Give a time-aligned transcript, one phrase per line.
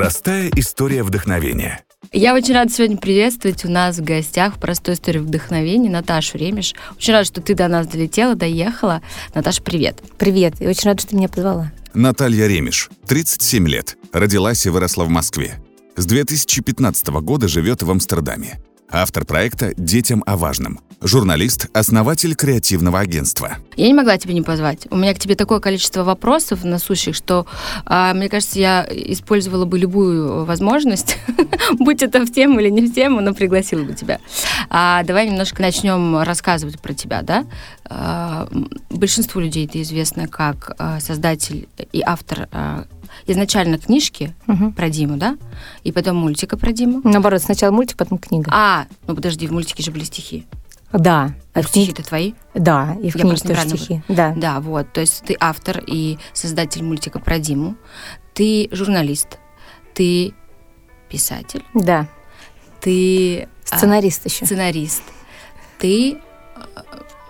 [0.00, 1.84] Простая история вдохновения.
[2.10, 6.74] Я очень рада сегодня приветствовать у нас в гостях в простой истории вдохновения Наташу Ремеш.
[6.96, 9.02] Очень рада, что ты до нас долетела, доехала.
[9.34, 10.02] Наташа, привет.
[10.16, 11.70] Привет, и очень рада, что ты меня позвала.
[11.92, 15.62] Наталья Ремеш, 37 лет, родилась и выросла в Москве.
[15.96, 18.58] С 2015 года живет в Амстердаме.
[18.92, 20.80] Автор проекта «Детям о важном».
[21.00, 23.58] Журналист, основатель креативного агентства.
[23.76, 24.88] Я не могла тебя не позвать.
[24.90, 27.46] У меня к тебе такое количество вопросов насущих, что,
[27.86, 31.18] а, мне кажется, я использовала бы любую возможность,
[31.78, 34.18] будь это в тему или не в тему, но пригласила бы тебя.
[34.68, 37.46] А, давай немножко начнем рассказывать про тебя, да?
[37.84, 38.48] А,
[38.90, 42.48] большинству людей ты известна как а, создатель и автор
[43.26, 44.72] изначально книжки Мгм.
[44.72, 45.36] про Диму, да?
[45.84, 47.00] И потом мультика про Диму.
[47.04, 48.50] Наоборот, сначала мультик, потом книга.
[48.54, 50.46] А, ну подожди, в мультике же были стихи.
[50.92, 51.32] Да.
[51.54, 52.32] А стихи-то твои?
[52.54, 54.02] Да, и в книге тоже стихи.
[54.08, 54.34] Да.
[54.36, 54.92] Да, вот.
[54.92, 57.76] То есть ты автор и создатель мультика про Диму.
[58.34, 59.38] Ты журналист.
[59.94, 60.34] Ты
[61.08, 61.62] писатель.
[61.74, 62.08] Да.
[62.80, 64.44] Ты а, Сценарист еще.
[64.46, 65.02] сценарист.
[65.78, 66.18] Ты,
[66.56, 66.82] а,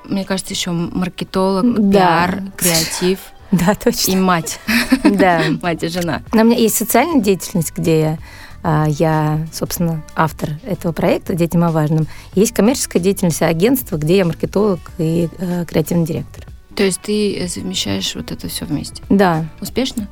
[0.05, 1.99] мне кажется, еще маркетолог, Да.
[2.29, 3.19] пиар, креатив
[3.51, 4.17] Да, и точно.
[4.17, 4.61] мать.
[5.05, 5.43] Да.
[5.63, 6.23] Мать и жена.
[6.33, 8.19] Но у меня есть социальная деятельность, где я,
[8.63, 12.07] а, я, собственно, автор этого проекта «Детям о важном».
[12.35, 16.47] Есть коммерческая деятельность агентства, где я маркетолог и э, креативный директор.
[16.77, 19.03] То есть ты совмещаешь вот это все вместе.
[19.09, 19.45] Да.
[19.61, 20.09] Успешно?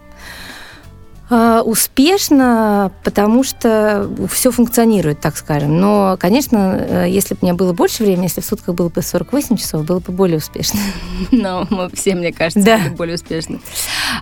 [1.30, 5.78] А, Успешно, потому что все функционирует, так скажем.
[5.80, 9.02] Но, конечно, э, если бы у меня было больше времени, если в сутках было бы
[9.02, 10.80] 48 часов, было бы более успешно.
[11.30, 12.78] Но мы все, мне кажется, Да.
[12.78, 13.60] были более успешны.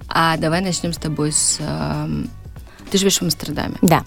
[0.09, 1.59] А давай начнем с тобой с...
[1.61, 2.29] эм,
[2.91, 3.75] Ты живешь в Амстердаме.
[3.83, 4.03] Да,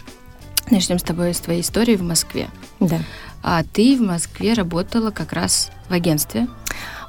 [0.72, 2.48] Начнем с тобой с твоей истории в Москве.
[2.80, 3.00] да.
[3.42, 6.48] А ты в Москве работала как раз в агентстве.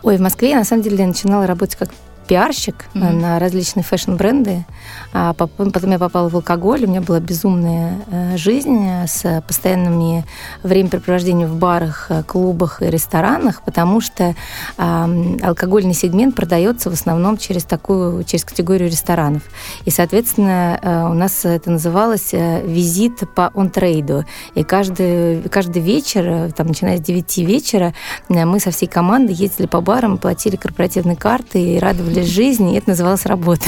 [0.05, 1.91] Ой, в Москве я на самом деле начинала работать как
[2.31, 3.21] пиарщик Мгм.
[3.21, 4.65] на различные фэшн-бренды.
[5.13, 6.85] А потом, я попала в алкоголь.
[6.85, 10.25] У меня была безумная э, жизнь э, с постоянными
[10.63, 14.37] времяпрепровождением в барах, клубах и ресторанах, потому что
[14.77, 19.43] алкогольный сегмент продается в основном через такую, через категорию ресторанов.
[19.85, 24.25] И, соответственно, у нас это называлось визит по онтрейду.
[24.55, 27.93] И каждый, каждый вечер, там, начиная с 9 вечера,
[28.29, 31.79] Мы со всей командой ездили по барам, платили корпоративные карты и
[32.21, 33.65] радовались жизни, и это называлось работа.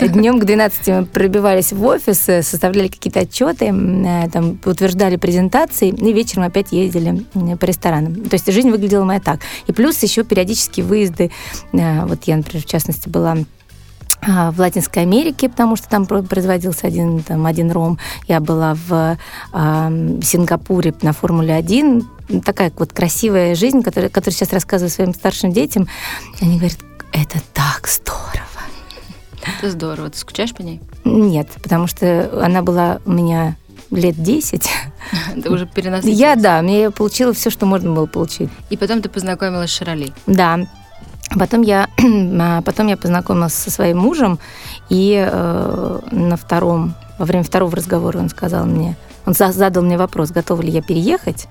[0.00, 5.88] Днем к 12 мы пробивались в офис, э, составляли какие-то отчеты, э, там, утверждали презентации,
[5.90, 7.24] и вечером опять ездили
[7.56, 8.14] по ресторанам.
[8.14, 9.40] То есть жизнь выглядела моя так.
[9.66, 11.30] И плюс еще периодические выезды.
[11.72, 13.36] Э, Вот я, например, в частности, была
[14.20, 17.98] а, в Латинской Америке, потому что там про- производился один, там, один ром.
[18.26, 19.16] Я была в
[19.52, 19.92] а,
[20.22, 22.42] Сингапуре на Формуле-1.
[22.44, 25.86] Такая вот красивая жизнь, которую, которую сейчас рассказываю своим старшим детям.
[26.40, 26.78] Они говорят,
[27.12, 28.18] это так здорово.
[29.42, 30.10] Это здорово.
[30.10, 30.80] Ты скучаешь по ней?
[31.04, 33.56] Нет, потому что она была у меня
[33.90, 34.68] лет 10.
[35.42, 36.16] Ты уже переносилась.
[36.16, 38.50] Я, да, я получила все, что можно было получить.
[38.70, 40.12] И потом ты познакомилась с Широли.
[40.26, 40.60] Да.
[41.38, 41.88] Потом я,
[42.40, 44.38] а, потом я познакомилась со своим мужем,
[44.88, 48.96] и э, на втором, во время второго разговора он сказал мне,
[49.28, 51.46] он за- задал мне вопрос, готова ли я переехать.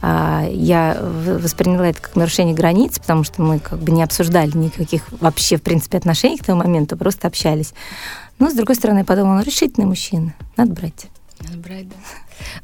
[0.00, 5.02] А, Я восприняла это как нарушение границ, потому что мы как бы не обсуждали никаких
[5.20, 7.74] вообще, в принципе, отношений к тому моменту, просто общались.
[8.38, 11.06] Но, с другой стороны, я подумала, он решительный мужчина, надо брать.
[11.40, 11.96] Надо брать, да.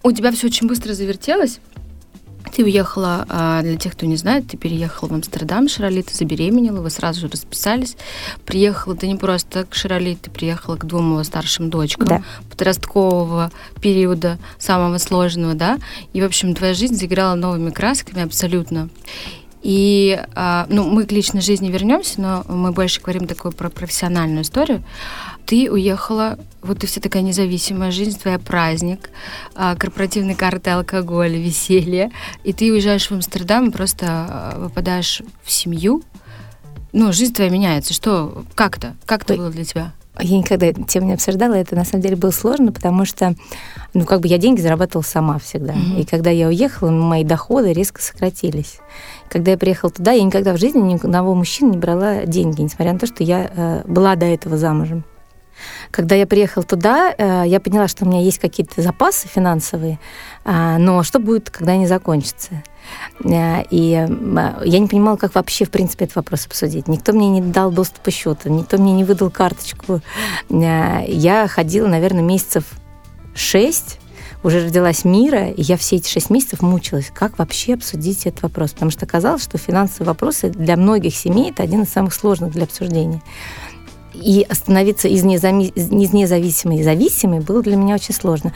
[0.04, 1.58] У тебя все очень быстро завертелось.
[2.50, 6.80] Ты уехала, а, для тех, кто не знает, ты переехала в Амстердам, Широли, ты забеременела,
[6.80, 7.97] вы сразу же расписались.
[8.44, 12.22] Приехала ты не просто к Широли, ты приехала к двум его старшим дочкам Да.
[12.50, 15.78] подросткового периода, самого сложного, да?
[16.12, 18.88] И, в общем, твоя жизнь заиграла новыми красками абсолютно.
[19.62, 24.42] И, а, ну, мы к личной жизни вернемся, но мы больше говорим такую про профессиональную
[24.42, 24.82] историю.
[25.52, 29.10] Ты уехала, вот ты вся такая независимая жизнь, твоя праздник,
[29.54, 32.10] а, корпоративные карты, алкоголь, веселье,
[32.42, 36.04] и ты уезжаешь в Амстердам и просто а, выпадаешь в семью.
[36.94, 37.92] Ну, жизнь твоя меняется.
[37.92, 38.96] Что, как-то?
[39.04, 39.92] Как это было для тебя?
[40.18, 43.34] Я никогда эту тему не обсуждала, это на самом деле было сложно, потому что,
[43.92, 45.74] ну, как бы я деньги зарабатывала сама всегда.
[45.74, 45.98] Мгм.
[45.98, 48.78] И когда я уехала, мои доходы резко сократились.
[49.28, 52.94] Когда я приехала туда, я никогда в жизни ни одного мужчины не брала деньги, несмотря
[52.94, 55.04] на то, что я э, была до этого замужем.
[55.91, 59.99] Когда я приехала туда, э, я поняла, что у меня есть какие-то запасы финансовые,
[60.45, 62.63] а, но что будет, когда они закончатся?
[63.25, 66.89] Э, И а, я не понимала, как вообще, в принципе, этот вопрос обсудить.
[66.89, 70.01] Никто мне не дал доступа счета, никто мне не выдал карточку.
[70.51, 72.65] Э, Я ходила, наверное, месяцев
[73.34, 73.99] шесть,
[74.43, 78.72] уже родилась Мира, и я все эти шесть месяцев мучилась, как вообще обсудить этот вопрос.
[78.72, 82.65] Потому что оказалось, что финансовые вопросы для многих семей это один из самых сложных для
[82.65, 83.22] обсуждения.
[84.14, 85.64] И остановиться из, незами...
[85.64, 88.53] из независимой зависимой было для меня очень сложно.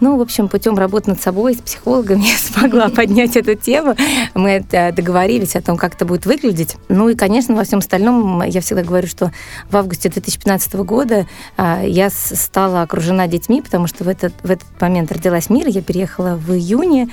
[0.00, 3.94] Ну, в общем, путем работы над собой с психологами я смогла поднять эту тему.
[4.34, 6.76] Мы договорились о том, как это будет выглядеть.
[6.88, 9.32] Ну и, конечно, во всем остальном я всегда говорю, что
[9.70, 11.26] в августе 2015 года
[11.56, 15.82] а, я стала окружена детьми, потому что в этот, в этот момент родилась Мира, я
[15.82, 17.08] переехала в июне,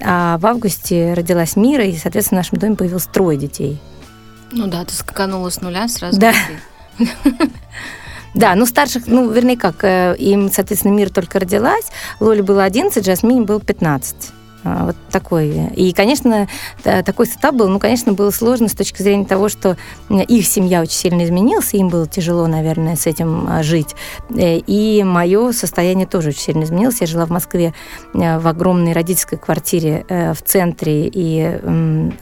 [0.00, 3.80] а в августе родилась Мира, и, соответственно, в нашем доме появилось трое детей.
[4.52, 6.18] Ну да, ты скаканула с нуля сразу.
[6.18, 6.32] Да.
[8.34, 11.86] Да, ну старших, ну, вернее как, э, им, соответственно, Мир только родилась,
[12.20, 14.14] Лоле было 11, Джасмине было 15.
[14.66, 15.68] А, вот такой.
[15.76, 16.48] И, конечно,
[16.82, 19.76] такой сетап был, ну, конечно, было сложно с точки зрения того, что
[20.10, 23.94] их семья очень сильно изменилась, им было тяжело, наверное, с этим а, жить.
[24.30, 27.00] Э, и мое состояние тоже очень сильно изменилось.
[27.00, 27.74] Я жила в Москве
[28.14, 31.60] э, в огромной родительской квартире э, в центре и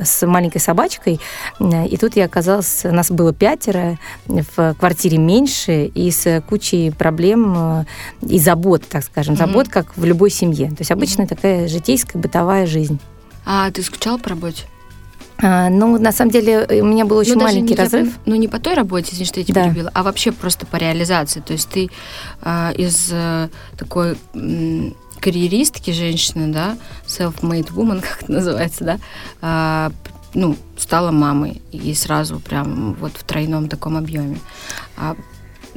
[0.01, 1.21] с маленькой собачкой.
[1.61, 7.87] И тут я оказалась, нас было пятеро, в квартире меньше и с кучей проблем
[8.23, 9.71] и забот, так скажем, забот, mm-hmm.
[9.71, 10.69] как в любой семье.
[10.69, 11.29] То есть обычная mm-hmm.
[11.29, 12.99] такая житейская бытовая жизнь.
[13.47, 14.65] А ты скучал по работе?
[15.39, 18.09] А, ну, на самом деле, у меня был очень ну, маленький не, разрыв.
[18.09, 19.69] Я, ну, не по той работе, извини, что я тебя да.
[19.69, 21.41] любила, а вообще просто по реализации.
[21.41, 21.91] То есть ты
[22.43, 26.77] а, из а, такой м, карьеристки женщины, да,
[27.07, 28.99] self-made woman, как это называется, да,
[29.41, 29.93] а,
[30.35, 34.41] ну, стала мамой и сразу прям вот в тройном таком объеме.
[34.97, 35.15] А,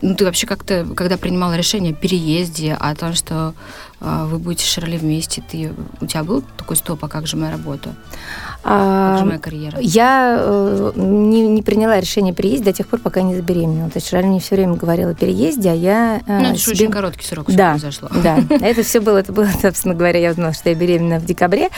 [0.02, 3.54] ну, ты вообще как-то, когда принимала решение о переезде, о том, что
[3.97, 7.36] э, вы будете с Шарли вместе, ты, у тебя был такой стоп, а как же
[7.36, 7.96] моя работа?
[8.64, 9.78] А, как же моя карьера?
[9.82, 13.90] Я э, не, не приняла решение переезде до тех пор, пока не забеременела.
[13.90, 16.22] То есть Шарли мне все время говорила о переезде, а я...
[16.28, 16.74] Э, ну, это себе...
[16.74, 18.10] очень короткий срок да, произошло.
[18.24, 21.70] Да, это все было, это было, собственно говоря, я узнала, что я беременна в декабре,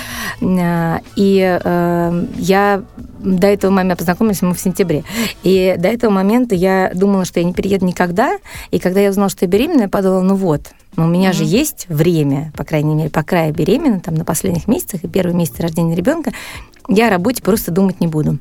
[0.42, 2.84] э, и э, я
[3.20, 5.04] до этого момента познакомились мы в сентябре.
[5.44, 8.38] И до этого момента я думала, что я не перееду никогда.
[8.72, 10.62] И когда я узнала, что я беременна, я подумала, ну вот,
[10.96, 11.34] но у меня mm-hmm.
[11.34, 15.34] же есть время, по крайней мере, пока я беременна, там на последних месяцах и первый
[15.36, 16.32] месяц рождения ребенка,
[16.88, 18.40] я о работе просто думать не буду.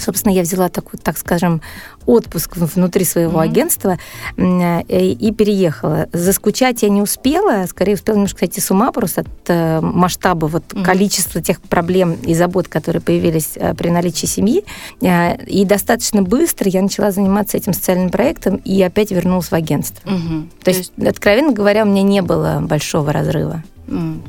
[0.00, 1.60] Собственно, я взяла такой, так скажем,
[2.06, 3.44] отпуск внутри своего mm-hmm.
[3.44, 3.98] агентства
[4.36, 6.08] э, и переехала.
[6.12, 10.64] Заскучать я не успела, скорее успела немножко сойти с ума просто от э, масштаба вот
[10.64, 10.84] mm-hmm.
[10.84, 14.64] количества тех проблем и забот, которые появились э, при наличии семьи.
[15.00, 20.08] И достаточно быстро я начала заниматься этим социальным проектом и опять вернулась в агентство.
[20.08, 20.48] Mm-hmm.
[20.58, 23.62] То, То есть, есть, откровенно говоря, у меня не было большого разрыва.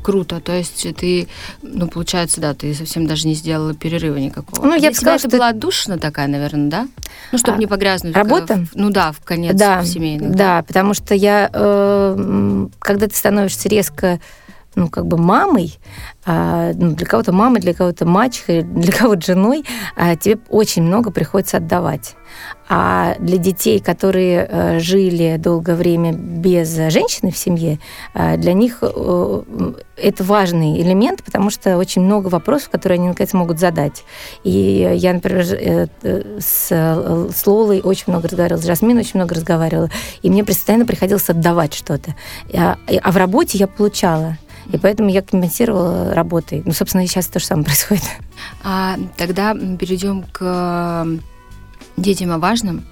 [0.02, 0.40] Круто.
[0.40, 1.28] То есть ты,
[1.62, 4.64] ну, получается, да, ты совсем даже не сделала перерыва никакого.
[4.66, 5.28] Ну, я бы сказала, что...
[5.28, 6.88] это была отдушина такая, наверное, да?
[7.30, 8.14] Ну, чтобы а, не погрязнуть.
[8.14, 8.56] Работа?
[8.56, 10.30] В, ну да, в конец да, в семейный.
[10.30, 14.20] Да, потому что я, э, когда ты становишься резко
[14.74, 15.78] ну, как бы мамой,
[16.24, 19.64] а, ну, для кого-то мамой, для кого-то мачехой, для кого-то женой,
[19.96, 22.16] а, тебе очень много приходится отдавать.
[22.68, 27.78] А для детей, которые а, жили долгое время без женщины в семье,
[28.14, 29.44] а, для них а,
[29.96, 34.04] это важный элемент, потому что очень много вопросов, которые они наконец могут задать.
[34.42, 39.90] И я, например, с, с Лолой очень много разговаривала, с Жасминой очень много разговаривала,
[40.22, 42.14] и мне постоянно приходилось отдавать что-то.
[42.54, 44.38] А, а в работе я получала.
[44.70, 46.62] И поэтому я компенсировала работой.
[46.64, 48.04] Ну, собственно, и сейчас то же самое происходит.
[48.62, 51.06] А тогда перейдем к
[51.96, 52.84] детям о важном.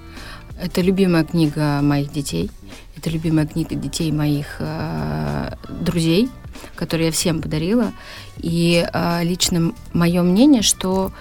[0.60, 2.50] Это любимая книга моих детей.
[2.96, 6.28] Это любимая книга детей моих э, друзей,
[6.74, 7.92] которую я всем подарила.
[8.36, 11.12] И э, лично мое мнение, что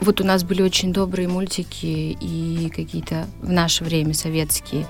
[0.00, 4.86] вот у нас были очень добрые мультики и какие-то в наше время советские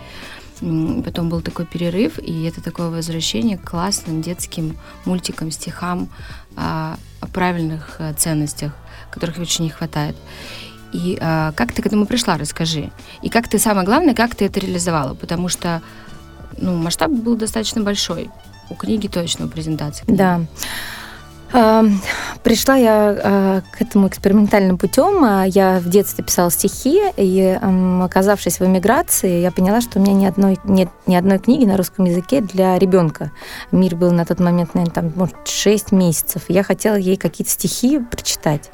[0.60, 6.08] Потом был такой перерыв, и это такое возвращение к классным детским мультикам, стихам
[6.56, 8.72] о, о правильных э, ценностях,
[9.10, 10.16] которых очень не хватает.
[10.92, 12.90] И а, как ты к этому пришла, расскажи.
[13.20, 15.82] И как ты, самое главное, как ты это реализовала, потому что
[16.56, 18.30] ну, масштаб был достаточно большой.
[18.70, 20.04] У книги точно, у презентации.
[20.04, 20.18] Книги.
[20.18, 20.40] Да.
[22.46, 25.24] Пришла я а, к этому экспериментальным путем.
[25.24, 27.58] А, я в детстве писала стихи, и
[28.02, 31.76] оказавшись в эмиграции, я поняла, что у меня ни одной, нет ни одной книги на
[31.76, 33.32] русском языке для ребенка.
[33.72, 36.42] Мир был на тот момент, наверное, там, может, 6 месяцев.
[36.46, 38.70] Я хотела ей какие-то стихи прочитать.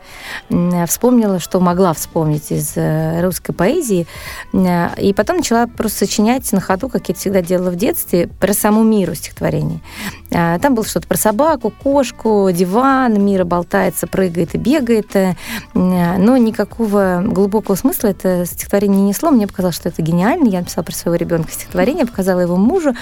[0.86, 4.06] Вспомнила, что могла вспомнить из э, русской поэзии.
[4.52, 8.82] И потом начала просто сочинять на ходу, как я всегда делала в детстве, про саму
[8.82, 9.82] миру стихотворений.
[10.30, 15.34] Там было что-то про собаку, кошку, диван, диван, Мира болтается, прыгает и бегает, э,
[15.74, 19.30] но никакого глубокого смысла это стихотворение не несло.
[19.30, 20.48] Мне показалось, что это гениально.
[20.48, 22.94] Я написала про своего ребенка стихотворение, показала его мужу,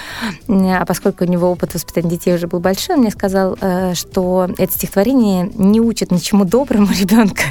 [0.49, 4.49] а поскольку у него опыт воспитания детей уже был большой, он мне сказал, э, что
[4.57, 7.43] это стихотворение не учит ничему доброму ребенка.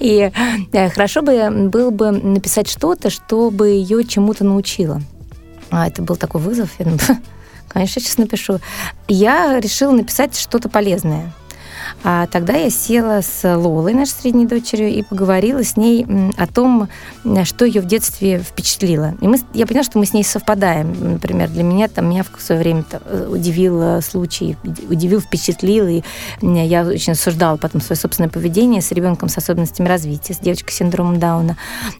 [0.00, 0.32] И
[0.72, 5.00] э, хорошо бы было бы написать что-то, чтобы ее чему-то научило.
[5.70, 6.70] А это был такой вызов.
[6.78, 7.00] Я думаю,
[7.68, 8.58] конечно, сейчас напишу.
[9.06, 11.32] Я решила написать что-то полезное.
[12.02, 16.88] А тогда я села с Лолой, нашей средней дочерью, и поговорила с ней о том,
[17.44, 19.14] что ее в детстве впечатлило.
[19.20, 21.12] И мы, я поняла, что мы с ней совпадаем.
[21.14, 24.56] Например, для меня там меня в свое время э, удивил э, случай,
[24.88, 26.02] удивил, впечатлил, и
[26.40, 30.76] я очень осуждала потом свое собственное поведение с ребенком с особенностями развития, с девочкой с
[30.76, 31.56] синдромом Дауна.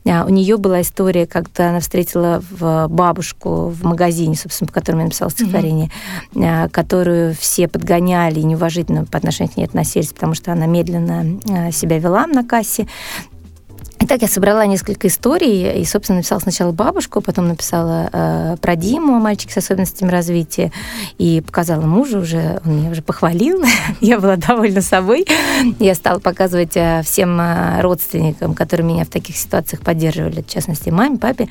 [0.06, 2.42] А у нее была история, когда она встретила
[2.88, 5.90] бабушку в магазине, собственно, по которому я написала стихотворение,
[6.34, 6.70] mm-hmm.
[6.70, 11.98] которую все подгоняли неуважительно по отношению к ней относились, потому что она медленно э, себя
[11.98, 12.86] вела на кассе.
[14.00, 18.76] И так я собрала несколько историй и, собственно, написала сначала бабушку, потом написала э, про
[18.76, 20.72] Диму, мальчик с особенностями развития,
[21.16, 23.64] и показала мужу уже, он меня уже похвалил,
[24.00, 25.26] я была довольна собой.
[25.78, 30.90] Я стала показывать э, всем э, родственникам, которые меня в таких ситуациях поддерживали, в частности,
[30.90, 31.48] маме, папе,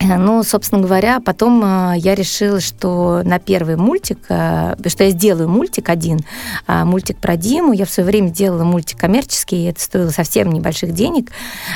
[0.00, 5.48] ну, собственно говоря, потом э, я решила, что на первый мультик, э, что я сделаю
[5.48, 6.20] мультик один,
[6.66, 7.72] а, мультик про Диму.
[7.72, 11.30] Я в свое время делала мультик коммерческий, это стоило совсем небольших денег.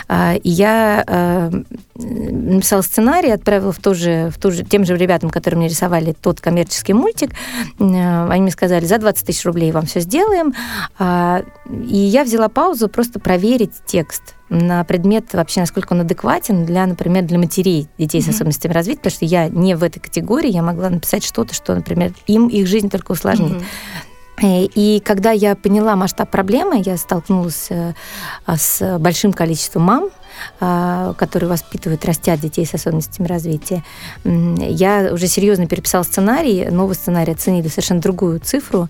[0.09, 1.51] А, и я
[1.95, 6.13] написала сценарий, отправила в ту же, в ту же, тем же ребятам, которые мне рисовали
[6.13, 7.31] тот коммерческий мультик.
[7.79, 10.55] Они мне сказали, за 20 тысяч рублей вам все сделаем.
[10.99, 16.87] А, и я взяла паузу просто проверить текст на предмет вообще, насколько он адекватен для,
[16.87, 20.63] например, для матерей детей с особенностями развития, потому что я не в этой категории, я
[20.63, 23.53] могла написать что-то, что, например, им их жизнь только усложнит.
[23.53, 24.73] Mm-hmm.
[24.75, 27.93] И когда я поняла масштаб проблемы, я столкнулась э,
[28.47, 30.11] с большим количеством мам,
[30.59, 33.83] которые воспитывают, растят детей с особенностями развития.
[34.25, 38.89] Я уже серьезно переписала сценарий, новый сценарий оценили совершенно другую цифру,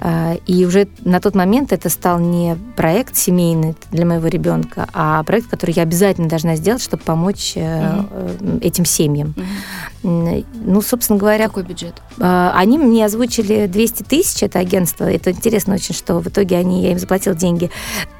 [0.00, 5.22] а, и уже на тот момент это стал не проект семейный для моего ребенка, а
[5.22, 8.58] проект, который я обязательно должна сделать, чтобы помочь угу.
[8.60, 9.34] этим семьям.
[9.36, 9.44] Угу.
[10.02, 11.46] Ну, собственно говоря...
[11.46, 12.02] Какой бюджет?
[12.18, 15.04] Они мне озвучили 200 тысяч, это агентство.
[15.04, 17.70] Это интересно очень, что в итоге они, я им заплатила деньги,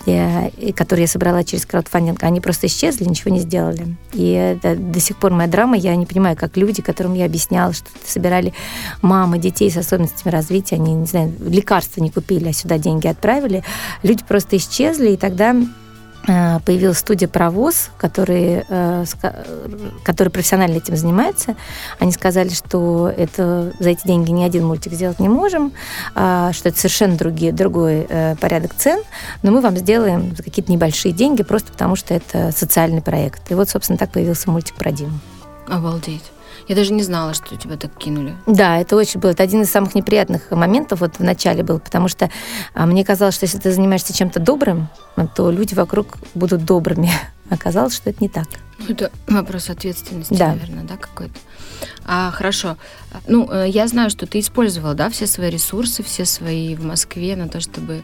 [0.06, 3.96] э, которые я собрала через краудфандинг, они просто исчезли, ничего не сделали.
[4.12, 5.76] И это до сих пор моя драма.
[5.76, 8.52] Я не понимаю, как люди, которым я объясняла, что собирали
[9.00, 13.62] мамы детей с особенностями развития, они, не знаю, лекарства не купили, а сюда деньги отправили.
[14.02, 15.54] Люди просто исчезли, и тогда
[16.24, 19.04] появилась студия «Провоз», который, э,
[20.04, 21.56] который профессионально этим занимается.
[21.98, 25.72] Они сказали, что это, за эти деньги ни один мультик сделать не можем,
[26.14, 29.02] а, что это совершенно другие, другой э, порядок цен,
[29.42, 33.50] но мы вам сделаем за какие-то небольшие деньги, просто потому что это социальный проект.
[33.50, 35.18] И вот, собственно, так появился мультик про Диму.
[35.68, 36.24] Обалдеть.
[36.72, 38.34] Я даже не знала, что тебя так кинули.
[38.46, 39.32] Да, это очень было.
[39.32, 42.30] Это один из самых неприятных моментов вот в начале был, потому что
[42.72, 44.88] а, мне казалось, что если ты занимаешься чем-то добрым,
[45.34, 47.10] то люди вокруг будут добрыми.
[47.52, 48.48] Оказалось, что это не так.
[48.78, 50.48] Ну, это вопрос ответственности, да.
[50.48, 51.38] наверное, да, какой-то.
[52.04, 52.78] А, хорошо.
[53.26, 57.36] Ну, э, я знаю, что ты использовала, да, все свои ресурсы, все свои в Москве
[57.36, 58.02] на то, чтобы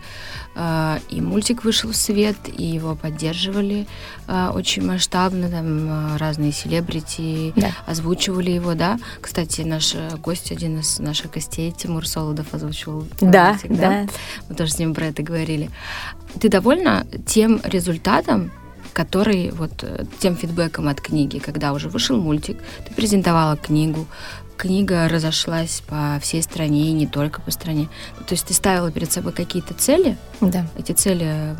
[0.55, 3.87] э, и мультик вышел в свет, и его поддерживали
[4.27, 7.73] э, очень масштабно, там э, разные селебрити да.
[7.87, 8.99] озвучивали его, да.
[9.23, 13.77] Кстати, наш гость, один из наших гостей, Тимур Солодов озвучивал да, мультик, да.
[13.77, 14.07] да.
[14.51, 15.71] Мы тоже с ним про это говорили.
[16.39, 18.53] Ты довольна тем результатом,
[18.99, 24.09] который вот э, тем фидбэком от книги, когда уже вышел мультик, ты презентовала книгу,
[24.57, 27.89] книга разошлась по всей стране и не только по стране.
[28.27, 30.17] То есть ты ставила перед собой какие-то цели?
[30.41, 30.67] Да.
[30.77, 31.55] Эти цели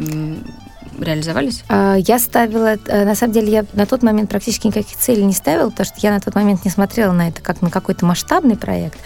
[0.99, 1.65] реализовались?
[1.69, 5.33] А, я ставила, э, на самом деле, я на тот момент практически никаких целей не
[5.33, 8.57] ставила, потому что я на тот момент не смотрела на это как на какой-то масштабный
[8.57, 8.99] проект.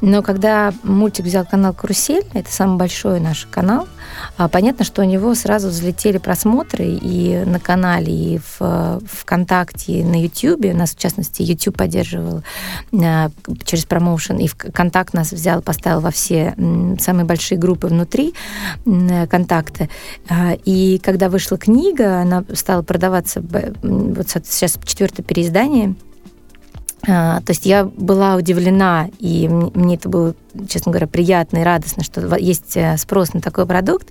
[0.00, 3.88] Но когда мультик взял канал «Карусель», это самый большой наш канал,
[4.36, 10.04] а, понятно, что у него сразу взлетели просмотры и на канале, и в ВКонтакте, и
[10.04, 10.74] на Ютьюбе.
[10.74, 12.42] Нас, в частности, YouTube поддерживал
[12.92, 13.30] а,
[13.64, 16.54] через промоушен, и ВКонтакт нас взял, поставил во все
[17.00, 18.34] самые большие группы внутри
[19.28, 19.88] контакта.
[20.64, 25.94] И когда вышла книга, она стала продаваться, вот сейчас четвертое переиздание,
[27.08, 30.34] А, то есть я была удивлена, и мне это было,
[30.68, 34.08] честно говоря, приятно и радостно, что есть э, спрос на такой продукт.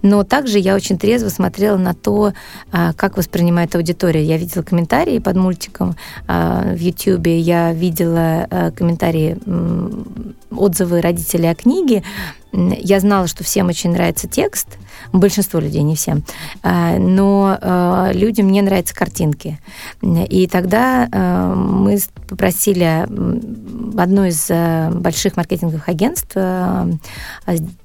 [0.00, 2.32] Но также я очень трезво смотрела на то,
[2.72, 4.24] а, как воспринимает аудитория.
[4.24, 5.96] Я видела комментарии под мультиком
[6.26, 9.36] а, в YouTube, я видела э, комментарии,
[10.50, 12.02] отзывы родителей о книге.
[12.52, 14.78] Я знала, что всем очень нравится текст,
[15.12, 16.22] большинство людей, не всем,
[16.62, 19.58] но людям не нравятся картинки.
[20.02, 21.08] И тогда
[21.54, 23.06] мы попросили
[23.96, 26.92] одно из э, больших маркетинговых агентств э,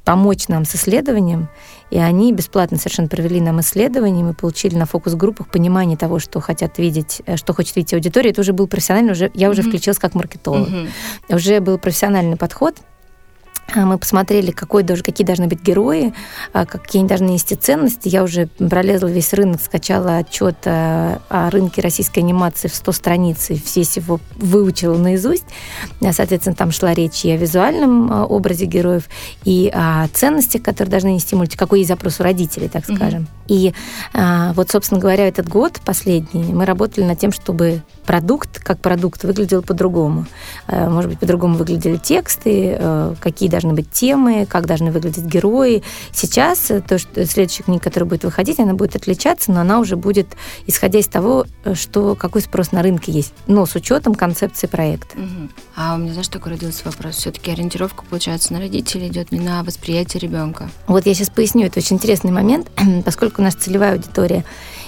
[0.03, 1.49] помочь нам с исследованием,
[1.89, 6.77] и они бесплатно совершенно провели нам исследование, мы получили на фокус-группах понимание того, что хотят
[6.77, 8.31] видеть, э, что хочет видеть аудитория.
[8.31, 9.67] Это уже был профессиональный, уже, я уже mm-hmm.
[9.69, 10.69] включилась как маркетолог.
[10.69, 11.35] Mm-hmm.
[11.35, 12.83] Уже был профессиональный подход, а,
[13.75, 16.13] мы посмотрели, какой, даже, какие должны быть герои,
[16.51, 18.07] а, какие они должны нести ценности.
[18.07, 23.49] Я уже пролезла весь рынок, скачала отчет а, о рынке российской анимации в 100 страниц,
[23.49, 25.45] и весь его выучила наизусть.
[26.01, 29.09] Соответственно, там шла речь и о визуальном образе героев,
[29.43, 33.27] и о ценностях, которые должны нести мультик, какой есть запрос у родителей, так скажем.
[33.47, 33.47] Mm-hmm.
[33.47, 33.73] И
[34.55, 39.61] вот, собственно говоря, этот год последний мы работали над тем, чтобы продукт, как продукт, выглядел
[39.61, 40.25] по-другому.
[40.67, 42.79] Может быть, по-другому выглядели тексты,
[43.19, 45.83] какие должны быть темы, как должны выглядеть герои.
[46.11, 49.95] Сейчас э, то, что следующая книга, которая будет выходить, она будет отличаться, но она уже
[49.95, 50.27] будет
[50.67, 55.17] исходя из того, э, что какой спрос на рынке есть, но с учетом концепции проекта.
[55.17, 55.49] Угу.
[55.75, 57.15] А у меня, знаешь, такой родился вопрос.
[57.15, 60.69] Все-таки ориентировка, получается, на родителей идет не на восприятие ребенка.
[60.87, 62.69] Вот я сейчас поясню, это очень интересный момент,
[63.05, 64.43] поскольку у нас целевая аудитория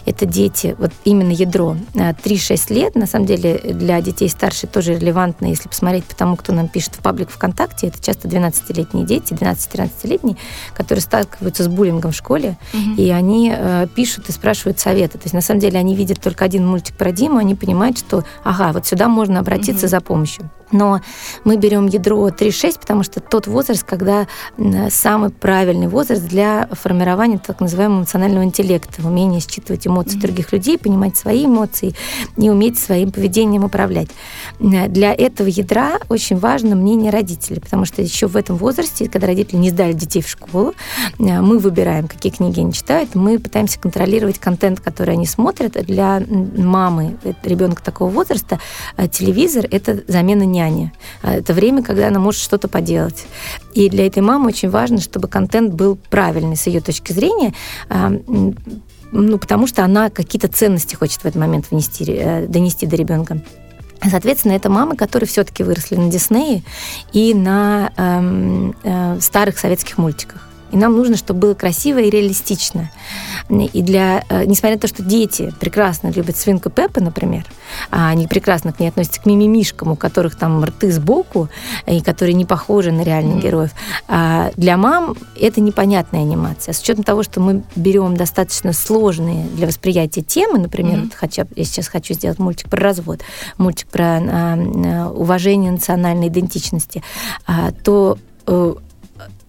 [0.06, 4.96] это дети, вот именно ядро, 3-6 э, лет, на самом деле для детей старше тоже
[4.96, 9.34] релевантно, если посмотреть по тому, кто нам пишет в паблик ВКонтакте, это часто 12-летние дети,
[9.34, 10.38] 12-13-летние,
[10.74, 13.02] которые сталкиваются с буллингом в школе, угу.
[13.02, 15.18] и они э, пишут и спрашивают советы.
[15.18, 18.24] То есть на самом деле они видят только один мультик про Диму, они понимают, что,
[18.44, 19.92] ага, вот сюда можно обратиться угу.
[19.92, 20.50] за помощью.
[20.72, 21.02] Но
[21.44, 24.28] мы берем ядро 3-6, потому что тот возраст, когда
[24.90, 30.22] самый правильный возраст для формирования так называемого эмоционального интеллекта, умения считывать эмоции mm-hmm.
[30.22, 31.94] других людей, понимать свои эмоции
[32.38, 34.10] и уметь своим поведением управлять.
[34.60, 39.58] Для этого ядра очень важно мнение родителей, потому что еще в этом возрасте, когда родители
[39.58, 40.74] не сдали детей в школу,
[41.18, 45.74] мы выбираем, какие книги они читают, мы пытаемся контролировать контент, который они смотрят.
[45.86, 48.60] Для мамы э, ребенка такого возраста
[48.98, 50.65] э, телевизор— это замена няни.
[51.22, 53.26] А, это время, когда она может что-то поделать.
[53.74, 57.54] И для этой мамы очень важно, чтобы контент был правильный с ее точки зрения,
[57.90, 58.14] а,
[59.12, 63.42] ну, потому что она какие-то ценности хочет в этот момент внести, э, донести до ребенка.
[64.04, 66.64] Соответственно, это мамы, которые все-таки выросли на Диснее
[67.14, 70.45] и на эм, э, старых советских мультиках.
[70.76, 72.92] И нам нужно, чтобы было красиво и реалистично.
[73.50, 77.46] И для, э, несмотря на то, что дети прекрасно любят свинку Пеппа, например,
[77.92, 81.48] а они прекрасно к ней относятся к мимимишкам, у которых там рты сбоку,
[81.88, 83.42] и которые не похожи на реальных mm-hmm.
[83.42, 83.72] героев,
[84.10, 86.74] а для мам это непонятная анимация.
[86.74, 91.04] С учетом того, что мы берем достаточно сложные для восприятия темы, например, mm-hmm.
[91.04, 93.22] вот хочу, я сейчас хочу сделать мультик про развод,
[93.58, 94.22] мультик про а,
[94.58, 97.02] а, уважение национальной идентичности,
[97.48, 98.76] а, то э,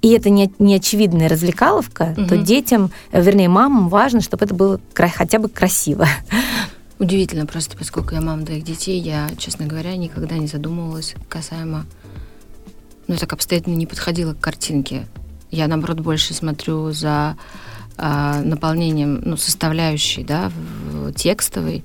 [0.07, 2.29] и это не, не очевидная развлекаловка, угу.
[2.29, 6.07] то детям, вернее, мамам важно, чтобы это было хотя бы красиво.
[7.01, 11.87] Удивительно просто, поскольку я мама двоих детей, я, честно говоря, никогда не задумывалась касаемо...
[13.09, 15.09] Ну, так обстоятельно не подходила к картинке.
[15.51, 17.37] Я, наоборот, больше смотрю за
[17.99, 21.85] э, наполнением, ну, составляющей, да, в, в текстовой.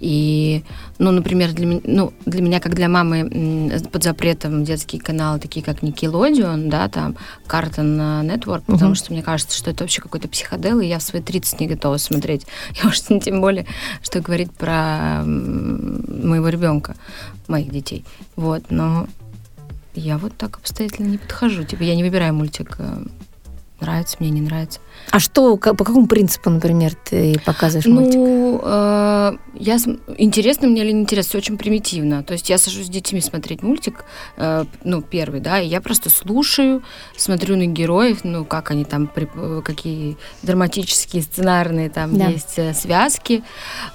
[0.00, 0.64] И,
[0.98, 5.64] ну, например, для, меня, ну, для меня, как для мамы, под запретом детские каналы, такие
[5.64, 8.72] как Nickelodeon, да, там, Cartoon Network, угу.
[8.72, 11.66] потому что мне кажется, что это вообще какой-то психодел, и я в свои 30 не
[11.66, 12.46] готова смотреть.
[12.82, 13.66] И уж тем более,
[14.02, 16.96] что говорить про моего ребенка,
[17.46, 18.04] моих детей.
[18.36, 19.06] Вот, но
[19.94, 21.64] я вот так обстоятельно не подхожу.
[21.64, 23.04] Типа, я не выбираю мультик э,
[23.80, 24.80] нравится мне, не нравится.
[25.10, 28.16] А что, по какому принципу, например, ты показываешь ну, мультик?
[28.16, 29.76] Ну, э, я,
[30.18, 32.22] интересно мне или не интересно, все очень примитивно.
[32.22, 34.04] То есть я сажусь с детьми смотреть мультик,
[34.36, 36.82] э, ну, первый, да, и я просто слушаю,
[37.16, 39.28] смотрю на героев, ну, как они там, при,
[39.62, 42.28] какие драматические, сценарные там да.
[42.28, 43.42] есть э, связки,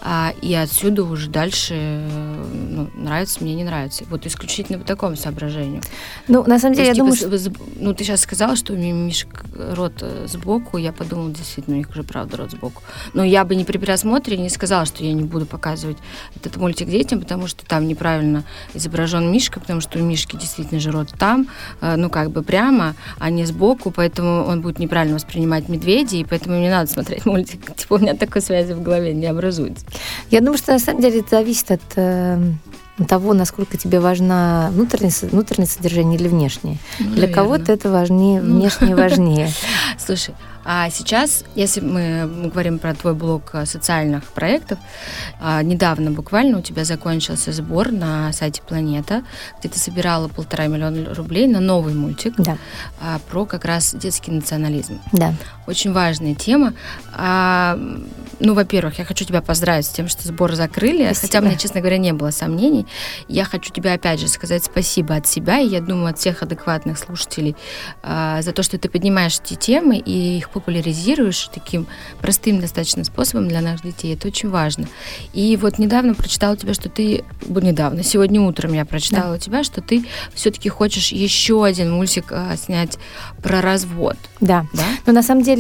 [0.04, 4.04] э, и отсюда уже дальше, э, ну, нравится мне, не нравится.
[4.10, 5.82] Вот исключительно по такому соображению.
[6.28, 7.52] Ну, на самом деле, есть, я типа, думаю, что...
[7.78, 11.90] Ну, ты сейчас сказала, что у Мишек рот э, сбоку, я подумала, действительно, у них
[11.90, 12.82] уже правда рот сбоку.
[13.14, 15.98] Но я бы не при просмотре не сказала, что я не буду показывать
[16.36, 20.92] этот мультик детям, потому что там неправильно изображен Мишка, потому что у Мишки действительно же
[20.92, 21.48] рот там,
[21.82, 26.26] э, ну как бы прямо, а не сбоку, поэтому он будет неправильно воспринимать медведей, и
[26.26, 27.76] поэтому мне надо смотреть мультик.
[27.76, 29.86] Типа у меня такой связи в голове не образуется.
[30.32, 32.42] Я думаю, что на самом деле это зависит от э,
[33.08, 36.78] того, насколько тебе важна внутреннее, внутреннее содержание или внешнее.
[37.00, 38.56] Ну, Для кого-то это важнее, ну.
[38.56, 39.52] внешнее важнее.
[39.98, 40.34] Слушай,
[40.68, 44.80] а сейчас, если мы говорим про твой блок э, социальных проектов,
[45.40, 49.24] а, недавно буквально у тебя закончился сбор на сайте Планета,
[49.60, 52.58] где ты собирала полтора миллиона рублей на новый мультик да.
[53.00, 55.00] А, про как раз детский национализм.
[55.12, 55.36] Да.
[55.68, 56.74] Очень важная тема.
[57.14, 57.80] А,
[58.40, 61.22] ну, во-первых, я хочу тебя поздравить с тем, что сбор закрыли, спасибо.
[61.22, 62.86] хотя мне, честно говоря, не было сомнений.
[63.28, 66.98] Я хочу тебе опять же сказать спасибо от себя, и я думаю, от всех адекватных
[66.98, 67.56] слушателей
[68.04, 71.88] за то, что ты поднимаешь эти темы и их популяризируешь таким
[72.20, 74.14] простым достаточно способом для наших детей.
[74.14, 74.88] Это очень важно.
[75.34, 77.24] И вот недавно прочитала у тебя, что ты...
[77.48, 79.36] Недавно, сегодня утром я прочитала да.
[79.36, 82.98] у тебя, что ты все-таки хочешь еще один мультик а, снять
[83.42, 84.18] про развод.
[84.40, 84.68] Да.
[84.74, 84.84] да.
[85.06, 85.55] Но на самом деле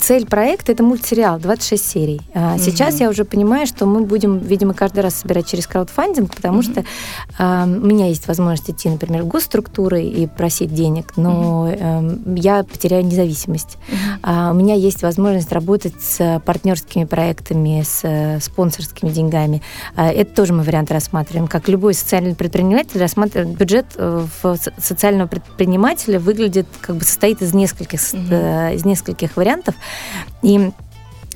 [0.00, 2.20] цель проекта это мультсериал, 26 серий.
[2.34, 6.58] А, сейчас я уже понимаю, что мы будем, видимо, каждый раз собирать через краудфандинг, потому
[6.58, 6.62] угу.
[6.62, 6.84] что
[7.38, 12.34] а, у меня есть возможность идти, например, в госструктуры и просить денег, но угу.
[12.36, 13.78] я потеряю независимость.
[13.88, 13.96] Угу.
[14.22, 19.62] А, у меня есть возможность работать с партнерскими проектами, с э, спонсорскими деньгами.
[19.96, 21.46] А, это тоже мы вариант рассматриваем.
[21.46, 24.26] Как любой социальный предприниматель рассматривает бюджет э,
[24.78, 28.74] социального предпринимателя выглядит как бы состоит из нескольких mm-hmm.
[28.74, 29.03] из нескольких
[29.36, 29.74] вариантов
[30.42, 30.70] и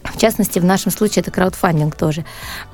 [0.04, 2.24] в частности, в нашем случае это краудфандинг тоже.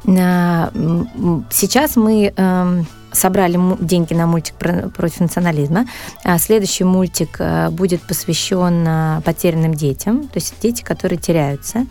[0.05, 5.87] Сейчас мы эм, собрали деньги на мультик против национализма.
[6.25, 11.87] А следующий мультик э, будет посвящен э, потерянным детям, то есть дети, которые теряются,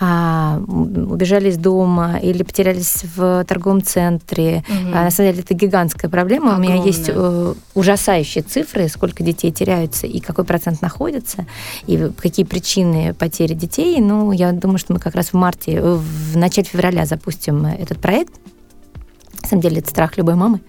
[0.00, 4.64] а, убежали из дома или потерялись в торговом центре.
[4.68, 4.88] Угу.
[4.90, 6.54] На самом деле это гигантская проблема.
[6.54, 6.68] Огромная.
[6.68, 11.46] У меня есть э, ужасающие цифры, сколько детей теряются и какой процент находится,
[11.86, 14.00] и какие причины потери детей.
[14.00, 18.34] Ну, я думаю, что мы как раз в марте, в начале февраля запустим этот проект.
[19.44, 20.60] На самом деле это страх любой мамы.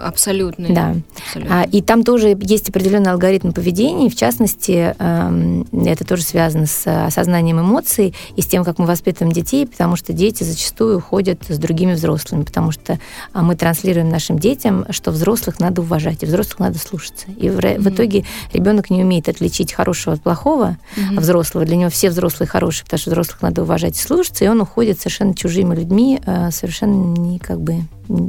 [0.00, 0.68] Абсолютно.
[0.68, 0.96] Да.
[1.26, 1.62] Абсолютно.
[1.62, 6.86] А, и там тоже есть определенный алгоритм поведения, в частности, эм, это тоже связано с
[7.06, 11.58] осознанием эмоций и с тем, как мы воспитываем детей, потому что дети зачастую ходят с
[11.58, 12.98] другими взрослыми, потому что
[13.32, 17.26] а, мы транслируем нашим детям, что взрослых надо уважать, и взрослых надо слушаться.
[17.36, 17.80] И в, mm-hmm.
[17.80, 21.16] в итоге ребенок не умеет отличить хорошего от плохого, mm-hmm.
[21.16, 21.64] а взрослого.
[21.64, 24.98] Для него все взрослые хорошие, потому что взрослых надо уважать и слушаться, и он уходит
[25.00, 27.82] совершенно чужими людьми, э, совершенно не как бы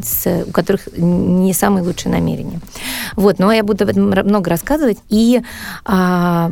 [0.03, 2.59] с, у которых не самые лучшие намерения.
[3.15, 4.97] Вот, но я буду об этом много рассказывать.
[5.09, 5.41] И
[5.85, 6.51] а,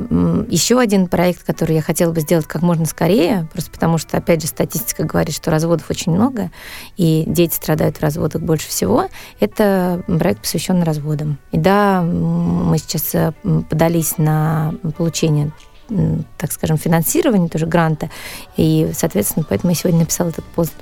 [0.49, 4.41] еще один проект, который я хотела бы сделать как можно скорее, просто потому что, опять
[4.41, 6.51] же, статистика говорит, что разводов очень много,
[6.97, 9.05] и дети страдают в разводах больше всего,
[9.39, 11.37] это проект, посвященный разводам.
[11.51, 13.33] И да, мы сейчас э,
[13.69, 15.51] подались на получение
[16.37, 18.11] так скажем, финансирования, тоже гранта.
[18.57, 20.73] И, соответственно, поэтому я сегодня написала этот пост.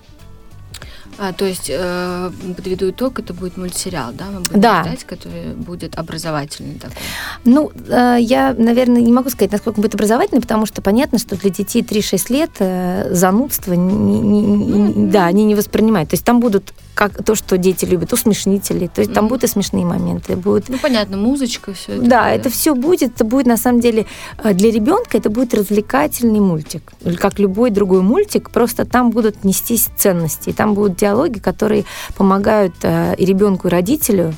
[1.20, 4.84] А, то есть, э, подведу итог, это будет мультсериал, да, мы будем да.
[4.84, 6.96] ждать, который будет образовательный такой?
[7.44, 11.50] Ну, э, я, наверное, не могу сказать, насколько будет образовательный, потому что понятно, что для
[11.50, 15.12] детей 3-6 лет э, занудство, не, не, не, mm-hmm.
[15.12, 16.10] да, они не воспринимают.
[16.10, 18.88] То есть там будут как то, что дети любят, усмешнители.
[18.88, 19.16] То есть mm-hmm.
[19.16, 20.36] там будут и смешные моменты.
[20.36, 20.70] Будут...
[20.70, 22.06] Ну, понятно, музычка, все это.
[22.06, 22.40] Да, будет.
[22.40, 23.16] это все будет.
[23.16, 24.06] Это будет, на самом деле,
[24.44, 26.94] э, для ребенка это будет развлекательный мультик.
[27.20, 30.52] Как любой другой мультик, просто там будут нестись ценности.
[30.52, 34.34] Там будут диалоги, которые помогают э, и ребенку, и родителю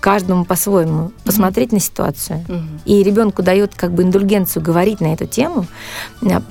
[0.00, 1.74] каждому по-своему посмотреть mm-hmm.
[1.74, 2.44] на ситуацию.
[2.48, 2.80] Mm-hmm.
[2.86, 5.66] И ребенку дает как бы индульгенцию говорить на эту тему,
[6.22, 6.42] а,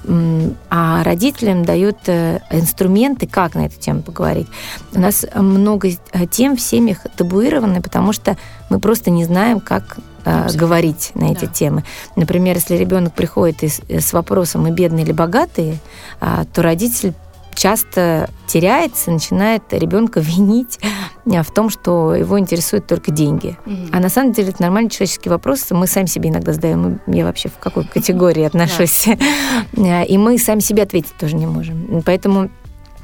[0.69, 4.47] а родителям дает э, инструменты, как на эту тему поговорить.
[4.93, 8.37] У нас много э, тем в семьях табуированы, потому что
[8.69, 10.59] мы просто не знаем, как э, Абсолютно.
[10.59, 11.51] говорить на эти да.
[11.51, 11.83] темы.
[12.15, 15.77] Например, если ребенок приходит с вопросом мы бедные или богатые,
[16.21, 17.15] а, то родитель
[17.55, 20.79] часто теряется, начинает ребенка винить
[21.25, 23.57] э, в том, что его интересуют только деньги.
[23.65, 23.89] Mm-hmm.
[23.91, 25.65] А на самом деле это нормальный человеческий вопрос.
[25.71, 29.07] Мы сами себе иногда задаем, я вообще в какой категории отношусь.
[29.07, 32.01] Э, и мы сами себе ответить тоже не можем.
[32.05, 32.49] Поэтому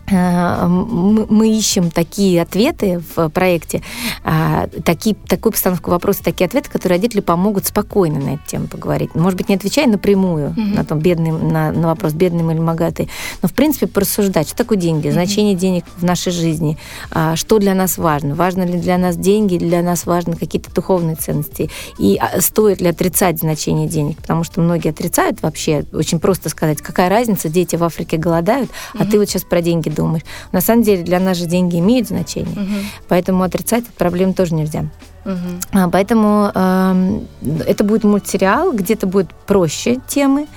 [0.08, 3.82] мы ищем такие ответы в проекте,
[4.24, 9.16] а, такие, такую постановку вопроса, такие ответы, которые родители помогут спокойно на эту тему поговорить.
[9.16, 10.76] Может быть, не отвечая напрямую mm-hmm.
[10.76, 13.10] на, том, бедный, на, на вопрос, бедный или богатый,
[13.42, 15.14] но, в принципе, порассуждать, что такое деньги, mm-hmm.
[15.14, 16.78] значение денег в нашей жизни,
[17.12, 21.16] а, что для нас важно, важно ли для нас деньги, для нас важны какие-то духовные
[21.16, 26.50] ценности, и а, стоит ли отрицать значение денег, потому что многие отрицают вообще, очень просто
[26.50, 28.98] сказать, какая разница, дети в Африке голодают, mm-hmm.
[29.00, 30.24] а ты вот сейчас про деньги думаешь.
[30.52, 32.76] На самом деле для нас же деньги имеют значение, угу.
[33.08, 34.86] поэтому отрицать эту проблему тоже нельзя.
[35.26, 35.90] Угу.
[35.92, 37.20] Поэтому э,
[37.66, 40.48] это будет мультсериал, где-то будет проще темы,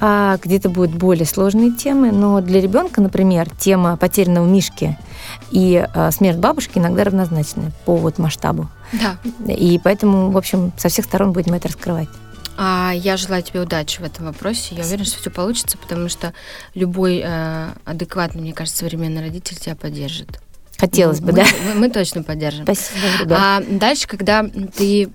[0.00, 2.12] а где-то будут более сложные темы.
[2.12, 4.96] Но для ребенка, например, тема потерянного мишки
[5.50, 8.68] и а, смерть бабушки иногда равнозначны по вот масштабу.
[8.92, 9.16] Да.
[9.50, 12.08] И поэтому, в общем, со всех сторон будем это раскрывать.
[12.56, 14.74] А я желаю тебе удачи в этом вопросе.
[14.74, 16.32] Я уверена, что все получится, потому что
[16.74, 20.40] любой э, адекватный, мне кажется, современный родитель тебя поддержит.
[20.78, 21.46] Хотелось бы, мы, да.
[21.66, 22.64] Мы, мы точно поддержим.
[22.64, 23.38] Спасибо, ребят.
[23.40, 25.10] А дальше, когда ты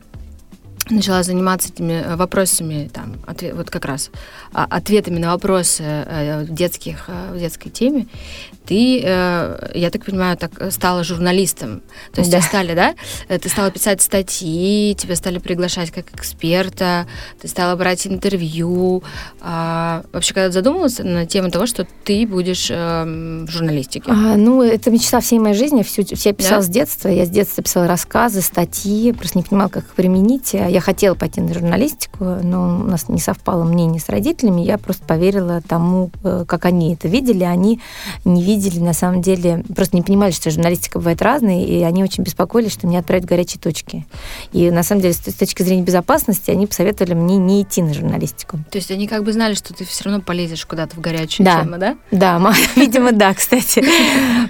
[0.90, 4.10] начала заниматься этими э, вопросами, там, отве- вот как раз
[4.54, 8.08] а, ответами на вопросы э, детских, э, в детской теме,
[8.65, 11.82] ты, э, я так понимаю, так э, стала журналистом.
[12.13, 12.38] То есть Да.
[12.39, 12.93] тебя стали, да?
[13.28, 17.08] Э, Ты стала писать статьи, тебя стали приглашать как эксперта,
[17.41, 19.04] ты стала брать интервью.
[19.41, 24.06] А, вообще, когда задумывалась на тему того, что ты будешь в журналистике?
[24.12, 25.82] А, ну, это мечта всей моей жизни.
[25.84, 26.62] Всю, все я писала Да?
[26.63, 27.08] с детства.
[27.10, 30.54] Я с детства писала рассказы, статьи, просто не понимала, как их применить.
[30.56, 34.62] А Я хотела пойти на журналистику, но у нас не совпало мнение с родителями.
[34.62, 36.12] Я просто поверила тому,
[36.47, 37.43] как они это видели.
[37.43, 37.80] Они
[38.24, 42.24] не видели, на самом деле, просто не понимали, что журналистика бывает разной, и они очень
[42.24, 44.06] беспокоились, что меня отправят горячие точки.
[44.52, 48.60] И, на самом деле, с точки зрения безопасности, они посоветовали мне не идти на журналистику.
[48.72, 51.62] То есть они как бы знали, что ты все равно полезешь куда-то в горячую Да.
[51.64, 51.98] тему, да?
[52.12, 53.84] Да, видимо, да, кстати.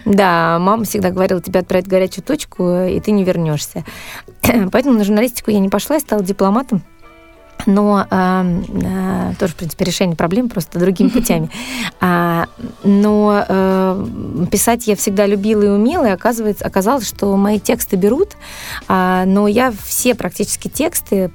[0.06, 3.84] Да, мама всегда говорила, тебя отправят в горячую точку, и ты не вернешься.
[4.72, 6.82] Поэтому на журналистику я не пошла, я стала дипломатом.
[7.65, 8.45] Но а,
[9.39, 11.50] тоже, в принципе, решение проблем просто другими путями.
[12.00, 12.47] А,
[12.84, 14.06] но а,
[14.52, 18.32] писать я всегда любила и умела, и оказывается, оказалось, что мои тексты берут,
[18.88, 21.32] а, но я все практически тексты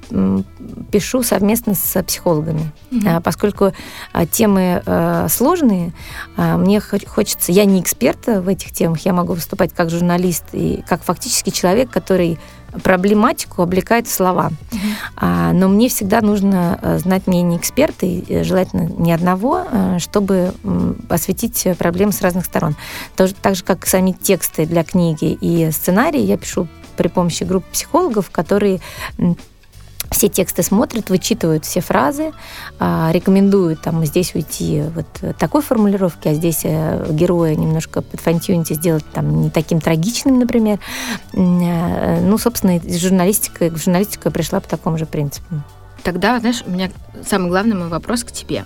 [0.91, 2.71] пишу совместно с психологами,
[3.05, 3.73] А, поскольку
[4.13, 5.93] а, темы а, сложные,
[6.35, 10.45] а, мне хо- хочется, я не эксперт в этих темах, я могу выступать как журналист
[10.53, 12.39] и как фактически человек, который
[12.83, 14.51] проблематику облекает в слова.
[15.15, 19.99] А, но мне всегда нужно э, знать мнение эксперта, и э, желательно не одного, э,
[19.99, 20.53] чтобы
[21.09, 22.75] осветить проблемы с разных сторон.
[23.15, 27.67] Тоже, так же, как сами тексты для книги и сценарии, я пишу при помощи группы
[27.71, 28.79] психологов, которые
[30.11, 32.31] все тексты смотрят, вычитывают все фразы,
[32.79, 35.05] а, рекомендуют там здесь уйти вот
[35.37, 40.79] такой формулировки, а здесь э, героя немножко подфантюнить и сделать там не таким трагичным, например.
[41.33, 45.47] Э, Ну, собственно, журналистика, я пришла по такому же принципу.
[46.03, 46.89] Тогда, знаешь, у меня
[47.25, 48.65] самый главный мой вопрос к тебе.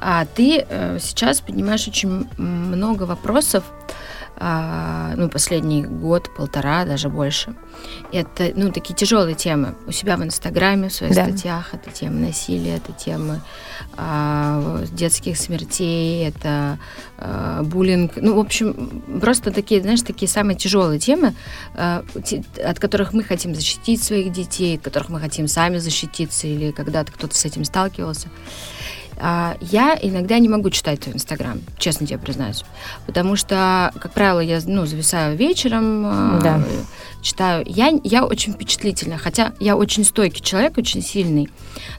[0.00, 3.64] А ты э, сейчас поднимаешь очень много вопросов,
[4.36, 7.54] ну, последний год, полтора, даже больше.
[8.12, 9.74] Это, ну, такие тяжелые темы.
[9.86, 11.24] У себя в Инстаграме, в своих Да.
[11.28, 11.72] статьях.
[11.74, 13.40] Это темы насилия, это темы
[13.96, 16.78] а, детских смертей, это
[17.18, 18.12] а, буллинг.
[18.16, 21.34] Ну, в общем, просто такие, знаешь, такие самые тяжелые темы,
[21.74, 26.46] а, те- от которых мы хотим защитить своих детей, от которых мы хотим сами защититься,
[26.46, 28.28] или когда-то кто-то с этим сталкивался.
[29.18, 32.64] А, Я иногда не могу читать твой Инстаграм, честно тебе признаюсь.
[33.06, 36.62] Потому что, как правило, я ну, зависаю вечером, а, Да.
[37.22, 37.64] читаю.
[37.66, 41.48] Я, я очень впечатлительна, хотя я очень стойкий человек, очень сильный.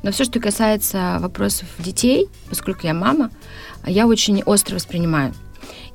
[0.04, 3.32] Но все, что касается вопросов детей, поскольку я мама,
[3.86, 5.34] я очень остро воспринимаю.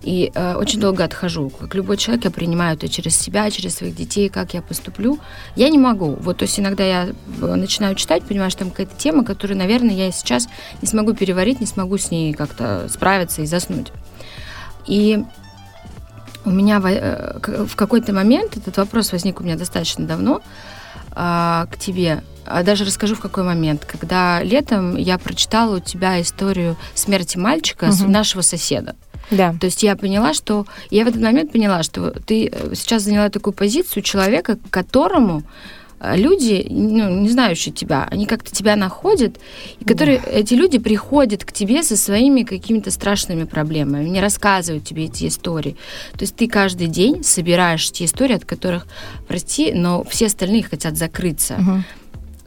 [0.02, 1.50] И э, очень долго отхожу.
[1.50, 5.18] Как любой человек, я принимаю это через себя, через своих детей, как я поступлю.
[5.56, 6.16] Я не могу.
[6.20, 7.08] Вот, то есть иногда я
[7.42, 10.48] э, начинаю читать, понимаю, что там какая-то тема, которую, наверное, я сейчас
[10.80, 13.88] не смогу переварить, не смогу с ней как-то справиться и заснуть.
[14.86, 15.22] И
[16.46, 20.40] у меня во- э, в какой-то момент этот вопрос возник у меня достаточно давно
[21.12, 22.22] а, к тебе.
[22.46, 23.84] А Даже расскажу, в какой момент.
[23.84, 28.12] Когда летом я прочитала у тебя историю смерти мальчика с Мгм.
[28.12, 28.96] нашего соседа.
[29.30, 29.54] Да.
[29.60, 30.66] То есть я поняла, что...
[30.90, 35.42] Я в этот момент поняла, что ты э, сейчас заняла такую позицию человека, которому
[36.00, 39.38] э, люди, ну, не знающие тебя, они как-то тебя находят,
[39.78, 45.04] и которые, эти люди приходят к тебе со своими какими-то страшными проблемами, они рассказывают тебе
[45.04, 45.76] эти истории.
[46.12, 48.86] То есть ты каждый день собираешь те истории, от которых,
[49.28, 51.56] прости, но все остальные хотят закрыться.
[51.58, 51.84] Мгм.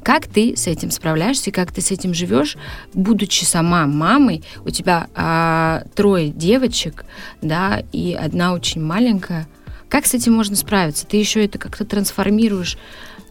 [0.03, 2.57] Как ты с этим справляешься как ты с этим живешь,
[2.93, 4.43] будучи сама мамой?
[4.65, 7.05] У тебя а, трое девочек,
[7.41, 9.47] да, и одна очень маленькая.
[9.87, 11.05] Как с этим можно справиться?
[11.05, 12.77] Ты еще это как-то трансформируешь,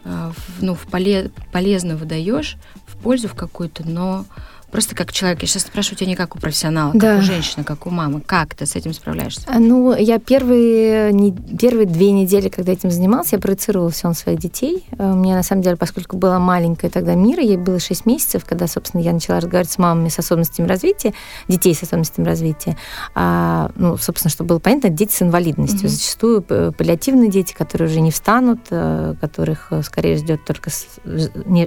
[0.03, 2.57] а, в, ну, в поле- полезно выдаешь,
[2.87, 4.25] в пользу в какую-то, но
[4.73, 5.41] просто как человек.
[5.43, 7.11] Я сейчас спрашиваю тебя не как у профессионала, Да.
[7.13, 8.21] как у женщины, как у мамы.
[8.25, 9.43] Как ты с этим справляешься?
[9.47, 14.15] А, Ну, я первые, не, первые две недели, когда этим занималась, я проецировала все на
[14.15, 14.83] своих детей.
[14.97, 18.45] Э, У меня, на самом деле, поскольку была маленькая тогда Мира, ей было 6 месяцев,
[18.45, 21.13] когда, собственно, я начала разговаривать с мамами с особенностями развития,
[21.47, 22.75] детей с особенностями развития.
[23.13, 25.81] А, ну, собственно, чтобы было понятно, дети с инвалидностью.
[25.81, 25.89] Мгм.
[25.89, 30.71] Зачастую э, паллиативные дети, которые уже не встанут, э, которых скорее ждет только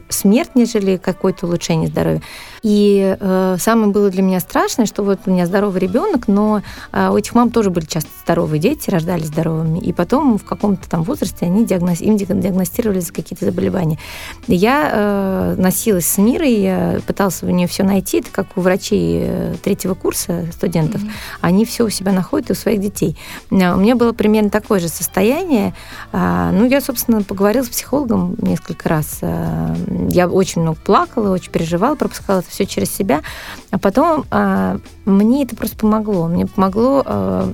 [0.08, 2.20] смерть, нежели какое-то улучшение здоровья.
[2.62, 6.62] И И э, самое было для меня страшное, что вот у меня здоровый ребенок, но
[6.92, 9.78] э, у этих мам тоже были часто здоровые дети, рождались здоровыми.
[9.80, 12.00] И потом в каком-то там возрасте они диагноз...
[12.00, 13.98] им диагностировали какие-то заболевания.
[14.46, 18.20] Я э, носилась с Мирой, я пыталась у нее все найти.
[18.20, 21.02] Это как у врачей э, третьего курса студентов.
[21.02, 21.10] Mm-hmm.
[21.42, 23.16] Они все у себя находят и у своих детей.
[23.50, 25.74] Э, у меня было примерно такое же состояние.
[26.12, 29.18] А, ну, я, собственно, поговорила с психологом несколько раз.
[29.20, 29.74] Э,
[30.08, 33.22] я очень много плакала, очень переживала, пропускала это все через себя.
[33.70, 36.28] А потом а, мне это просто помогло.
[36.28, 37.52] Мне помогло а,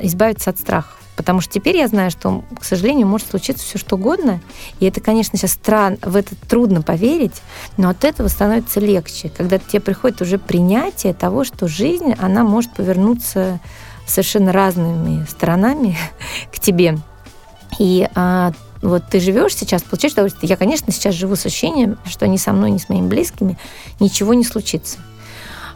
[0.00, 0.98] избавиться от страхов.
[1.16, 4.40] Потому что теперь я знаю, что, к сожалению, может случиться все что угодно.
[4.80, 7.40] И это, конечно, сейчас странно, в это трудно поверить,
[7.76, 12.72] но от этого становится легче, когда тебе приходит уже принятие того, что жизнь, она может
[12.74, 13.60] повернуться
[14.06, 15.96] совершенно разными сторонами
[16.52, 16.98] к тебе.
[17.78, 18.52] И а,
[18.84, 20.48] вот ты живешь сейчас, получаешь удовольствие.
[20.50, 23.58] Я, конечно, сейчас живу с ощущением, что ни со мной, ни с моими близкими
[23.98, 24.98] ничего не случится.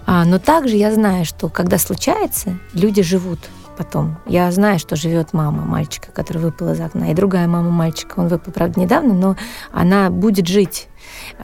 [0.06, 3.40] А, но также я знаю, что когда случается, люди живут
[3.78, 4.16] потом.
[4.26, 8.26] Я знаю, что живет мама мальчика, который выпал из окна, и другая мама мальчика, он
[8.26, 9.36] выпал, правда, недавно, но
[9.72, 10.88] она будет жить.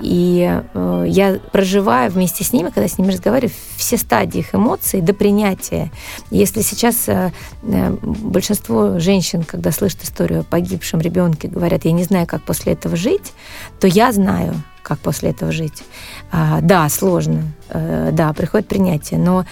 [0.01, 5.01] И э, я проживаю вместе с ними, когда с ними разговариваю, все стадии их эмоций
[5.01, 5.93] до принятия.
[6.31, 12.03] Если сейчас э, э, большинство женщин, когда слышат историю о погибшем ребенке, говорят, я не
[12.03, 13.33] знаю, как после этого жить,
[13.79, 15.83] то я знаю, как после этого жить.
[16.31, 19.45] А, да, сложно, э, да, приходит принятие, но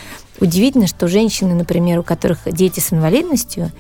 [0.43, 3.71] удивительно, что женщины, например, у которых дети с инвалидностью,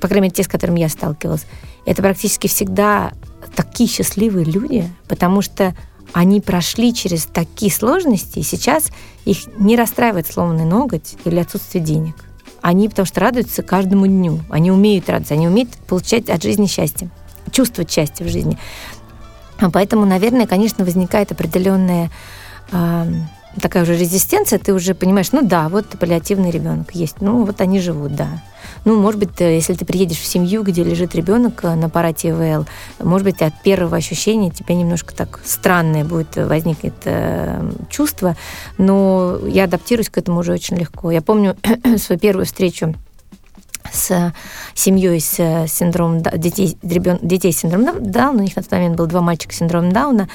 [0.00, 1.46] по крайней мере, те, с которыми я сталкивалась,
[1.86, 3.12] это практически всегда
[3.54, 5.74] такие счастливые люди, потому что
[6.12, 8.90] они прошли через такие сложности, и сейчас
[9.24, 12.16] их не расстраивает сломанный ноготь или отсутствие денег.
[12.60, 14.40] Они потому что радуются каждому дню.
[14.50, 17.10] Они умеют радоваться, они умеют получать от жизни счастье,
[17.52, 18.58] чувствовать счастье в жизни.
[19.58, 22.10] А поэтому, наверное, конечно, возникает определенная
[23.60, 27.80] такая уже резистенция, ты уже понимаешь, ну да, вот паллиативный ребенок есть, ну вот они
[27.80, 28.42] живут, да.
[28.84, 32.30] Ну, может быть, э, если ты приедешь в семью, где лежит ребенок э, на аппарате
[32.30, 32.66] ИВЛ,
[33.00, 38.36] может быть, от первого ощущения тебе немножко так странное будет э, возникнет э, чувство,
[38.78, 41.10] но я адаптируюсь к этому уже очень легко.
[41.10, 41.56] Я помню
[41.98, 42.94] свою первую встречу
[43.90, 44.32] с
[44.74, 48.40] семьей с синдромом детей, ребен, детей с синдромом Дауна.
[48.40, 50.28] У них на тот момент был два мальчика с синдромом Дауна.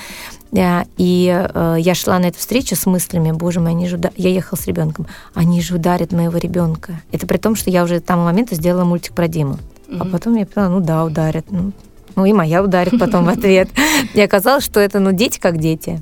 [0.56, 4.12] И я шла на эту встречу с мыслями, боже мой, они же удар...
[4.16, 7.02] я ехала с ребенком, они же ударят моего ребенка.
[7.12, 9.58] Это при том, что я уже к тому моменту сделала мультик про Диму.
[9.88, 9.98] Mm-hmm.
[10.00, 11.46] А потом я поняла, ну да, ударят.
[11.50, 11.72] Ну,
[12.16, 13.70] ну и моя ударит потом в ответ.
[14.14, 16.02] И оказалось, что это, ну, дети как дети.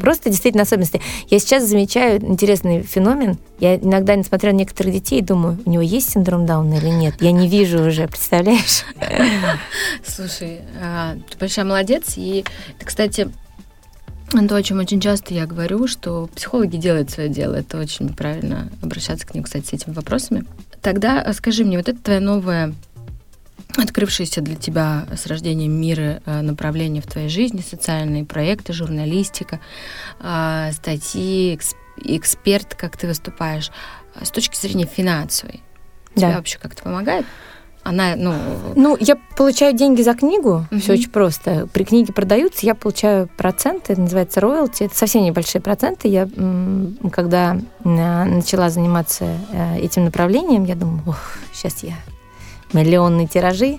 [0.00, 1.00] Просто действительно особенности.
[1.28, 3.38] Я сейчас замечаю интересный феномен.
[3.60, 7.14] Я иногда, несмотря на некоторых детей, думаю, у него есть синдром Дауна или нет.
[7.20, 8.84] Я не вижу уже, представляешь?
[10.04, 12.14] Слушай, а, ты большая молодец.
[12.16, 12.44] И,
[12.84, 13.30] кстати,
[14.48, 17.54] то, о чем очень часто я говорю, что психологи делают свое дело.
[17.54, 20.44] Это очень правильно обращаться к ним, кстати, с этими вопросами.
[20.80, 22.74] Тогда а, скажи мне, вот это твоя новая
[23.76, 29.60] открывшиеся для тебя с рождением мира э, направления в твоей жизни, социальные проекты, журналистика,
[30.20, 31.58] э, статьи,
[31.96, 33.70] эксперт, как ты выступаешь,
[34.20, 35.62] с точки зрения финансовой.
[36.14, 36.20] Да.
[36.20, 37.24] Тебе вообще как-то помогает?
[37.84, 38.34] Она, ну...
[38.76, 40.78] Ну, я получаю деньги за книгу, uh-huh.
[40.78, 41.66] все очень просто.
[41.72, 44.84] При книге продаются, я получаю проценты, это называется роялти.
[44.84, 46.06] Это совсем небольшие проценты.
[46.08, 46.28] Я,
[47.10, 51.94] когда начала заниматься э, этим направлением, я думала, ох, сейчас я
[52.72, 53.78] миллионные тиражи,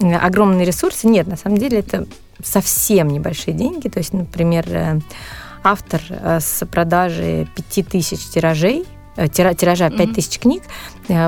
[0.00, 1.06] огромные ресурсы.
[1.06, 2.06] Нет, на самом деле это
[2.42, 3.88] совсем небольшие деньги.
[3.88, 5.00] То есть, например, э,
[5.62, 10.40] автор э, с продажи 5000 тиражей э, тиража 5 тысяч mm-hmm.
[10.40, 10.62] книг,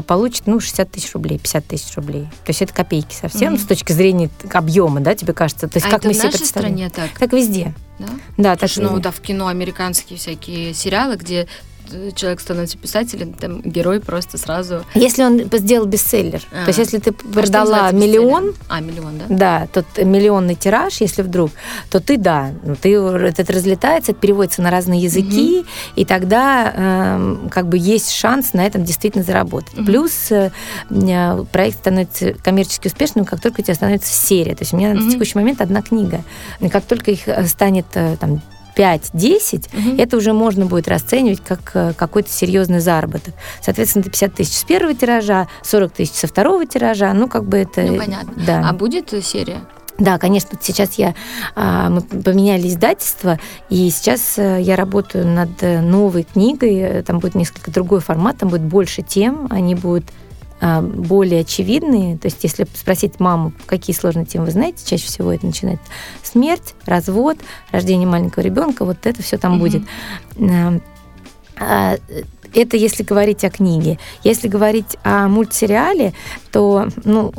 [0.06, 2.24] получит, ну, 60 тысяч рублей, 50 тысяч рублей.
[2.44, 3.58] То есть это копейки совсем mm-hmm.
[3.58, 5.68] с точки зрения объема, да, тебе кажется.
[5.68, 7.10] То есть а как это мы в себе нашей стране так?
[7.18, 7.74] Так везде.
[7.98, 8.08] Да?
[8.36, 11.46] Да, так что, ну, да, в кино американские всякие сериалы, где
[12.14, 14.84] человек становится писателем, там герой просто сразу...
[14.94, 16.64] Если он сделал бестселлер, а.
[16.64, 18.54] то есть если ты а продала а миллион...
[18.68, 19.24] А, миллион, да?
[19.28, 21.50] Да, тот миллионный тираж, если вдруг,
[21.90, 25.68] то ты, да, ну, ты, этот разлетается, это переводится на разные языки, угу.
[25.96, 29.74] и тогда э, как бы есть шанс на этом действительно заработать.
[29.74, 29.84] Угу.
[29.84, 30.50] Плюс э,
[31.52, 34.54] проект становится коммерчески успешным, как только у тебя становится серия.
[34.54, 35.00] То есть у меня угу.
[35.00, 36.22] на текущий момент одна книга.
[36.60, 38.42] И как только их э, станет э, там
[38.76, 40.00] 5-10, угу.
[40.00, 43.34] это уже можно будет расценивать как э, какой-то серьезный заработок.
[43.60, 47.58] Соответственно, это 50 тысяч с первого тиража, 40 тысяч со второго тиража, ну, как бы
[47.58, 47.82] это...
[47.82, 48.32] Ну, понятно.
[48.46, 48.68] Да.
[48.68, 49.62] А будет серия?
[49.98, 51.14] Да, конечно, сейчас я,
[51.54, 57.34] а, мы поменяли издательство, и сейчас э, я работаю над э, новой книгой, там будет
[57.34, 60.04] несколько другой формат, там будет больше тем, они будут
[60.62, 62.16] более очевидные.
[62.16, 65.84] То есть, если спросить маму, какие сложные темы вы знаете, чаще всего это начинается
[66.22, 67.38] смерть, развод,
[67.72, 69.58] рождение маленького ребенка, вот это все там mm-hmm.
[69.58, 69.82] будет.
[72.54, 73.98] Это если говорить о книге.
[74.24, 76.12] Если говорить о мультсериале,
[76.50, 77.32] то ну,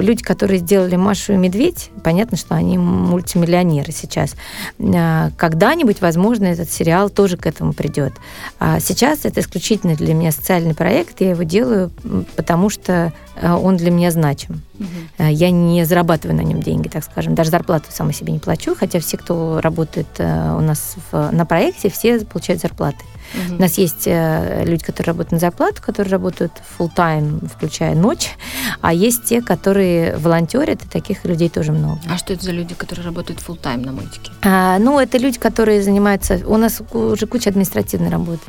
[0.00, 4.34] люди, которые сделали Машу и Медведь, понятно, что они мультимиллионеры сейчас.
[4.78, 8.14] А, когда-нибудь, возможно, этот сериал тоже к этому придет.
[8.58, 11.20] А сейчас это исключительно для меня социальный проект.
[11.20, 11.90] Я его делаю,
[12.36, 14.62] потому что а, он для меня значим.
[14.78, 15.26] Угу.
[15.28, 17.34] Я не зарабатываю на нем деньги, так скажем.
[17.34, 21.90] Даже зарплату сама себе не плачу, хотя все, кто работает у нас в, на проекте,
[21.90, 23.04] все получают зарплаты.
[23.04, 23.19] Угу.
[23.50, 28.30] У нас есть э, люди, которые работают на зарплату, которые работают full time, включая ночь,
[28.80, 32.00] а есть те, которые волонтерят, и таких людей тоже много.
[32.08, 34.30] А что это за люди, которые работают full time на мультике?
[34.42, 36.40] А, ну, это люди, которые занимаются...
[36.46, 38.42] У нас уже куча административной работы.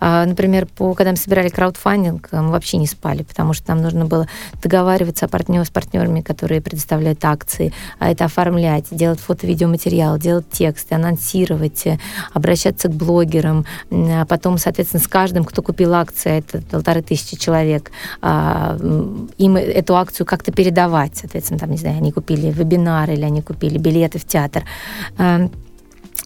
[0.00, 4.06] А, например, по, когда мы собирали краудфандинг, мы вообще не спали, потому что нам нужно
[4.06, 4.28] было
[4.62, 10.94] договариваться о партнер, с партнерами, которые предоставляют акции, а это оформлять, делать фото-видеоматериал, делать тексты,
[10.94, 11.84] анонсировать,
[12.32, 13.64] обращаться к блогерам,
[14.26, 18.76] потом, соответственно, с каждым, кто купил акции, это полторы тысячи человек, а,
[19.38, 23.78] им эту акцию как-то передавать, соответственно, там, не знаю, они купили вебинар или они купили
[23.78, 24.64] билеты в театр.
[25.18, 25.48] А,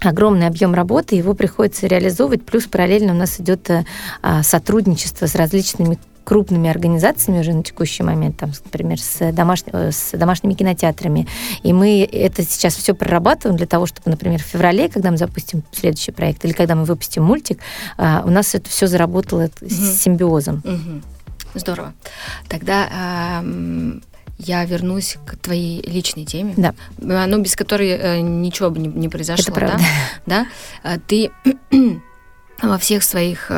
[0.01, 3.85] огромный объем работы, его приходится реализовывать, плюс параллельно у нас идет э,
[4.23, 9.63] а, сотрудничество с различными крупными организациями уже на текущий момент, там, например, с, домаш...
[9.67, 11.27] Э, с домашними кинотеатрами.
[11.63, 15.63] И мы это сейчас все прорабатываем для того, чтобы, например, в феврале, когда мы запустим
[15.73, 17.61] следующий проект, или когда мы выпустим мультик,
[17.97, 19.69] а, у нас это все заработало угу.
[19.69, 20.63] с симбиозом.
[20.65, 21.59] Угу.
[21.59, 21.95] Здорово.
[22.49, 23.43] Тогда
[24.39, 26.75] я вернусь к твоей личной теме, да.
[26.99, 29.43] ну, без которой э, ничего бы не, не произошло.
[29.43, 29.85] Это правда.
[30.25, 30.47] Да?
[30.83, 30.99] да?
[31.07, 31.31] Ты
[32.63, 33.51] во всех своих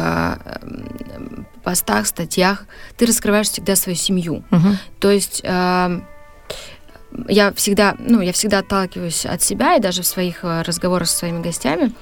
[1.63, 2.65] постах, статьях
[2.97, 4.45] ты раскрываешь всегда свою семью.
[4.51, 4.69] Угу.
[5.01, 6.01] То есть э,
[7.29, 11.19] я всегда, ну, я всегда отталкиваюсь от себя и даже в своих э, разговорах со
[11.19, 11.93] своими гостями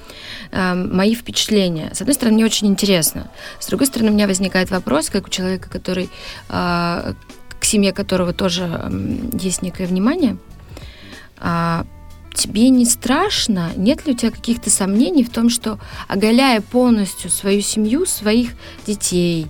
[0.50, 1.90] э, мои впечатления.
[1.92, 3.30] С одной стороны, мне очень интересно.
[3.58, 6.11] С другой стороны, у меня возникает вопрос, как у человека, который
[6.48, 7.14] э,
[7.61, 8.90] к семье которого тоже э,
[9.40, 10.36] есть некое внимание.
[11.38, 11.84] Э,
[12.35, 13.70] тебе не страшно?
[13.76, 15.78] Нет ли у тебя каких-то сомнений в том, что
[16.09, 18.53] оголяя полностью свою семью, своих
[18.87, 19.47] детей,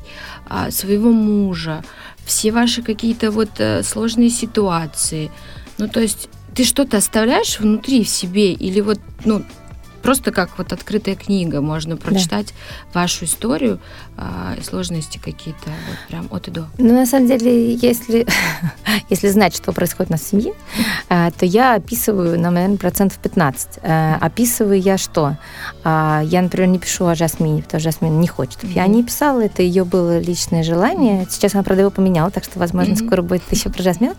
[0.49, 1.85] а, своего мужа,
[2.25, 5.31] все ваши какие-то вот э, сложные ситуации,
[5.79, 9.45] ну то есть ты что-то оставляешь внутри в себе или вот, ну,
[10.03, 12.55] просто как вот открытая книга, можно прочитать
[12.93, 13.01] да.
[13.01, 13.81] вашу историю,
[14.17, 16.67] а, сложности какие-то, вот прям от и до.
[16.79, 18.27] Ну, на самом деле, если,
[19.11, 20.53] если знать, что происходит на семье,
[21.09, 23.79] а, то я описываю, на, наверное, процентов 15.
[23.83, 25.37] А, описываю я что?
[25.85, 28.63] А, я, например, не пишу о Жасмине, потому что Жасмин не хочет.
[28.65, 31.27] Я не писала, это ее было личное желание.
[31.31, 34.13] Сейчас она, правда, его поменяла, так что, возможно, скоро будет еще про Жасмин.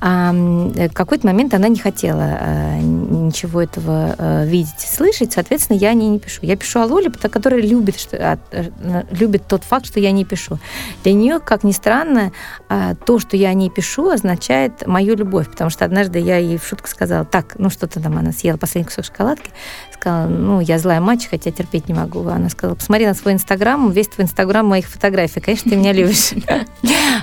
[0.00, 5.76] В какой-то момент она не хотела а, ничего этого а, видеть и слышать, слышать, соответственно,
[5.76, 6.40] я о ней не пишу.
[6.42, 8.70] Я пишу о Лоле, которая любит, что, э,
[9.10, 10.58] любит тот факт, что я не пишу.
[11.04, 12.32] Для нее, как ни странно,
[12.68, 16.58] а, то, что я о ней пишу, означает мою любовь, потому что однажды я ей
[16.58, 19.50] в шутку сказала, так, ну что-то там, она съела последний кусок шоколадки,
[19.92, 22.26] сказала, ну, я злая мать, хотя терпеть не могу.
[22.28, 26.32] Она сказала, посмотри на свой Инстаграм, весь твой Инстаграм моих фотографий, конечно, ты меня любишь.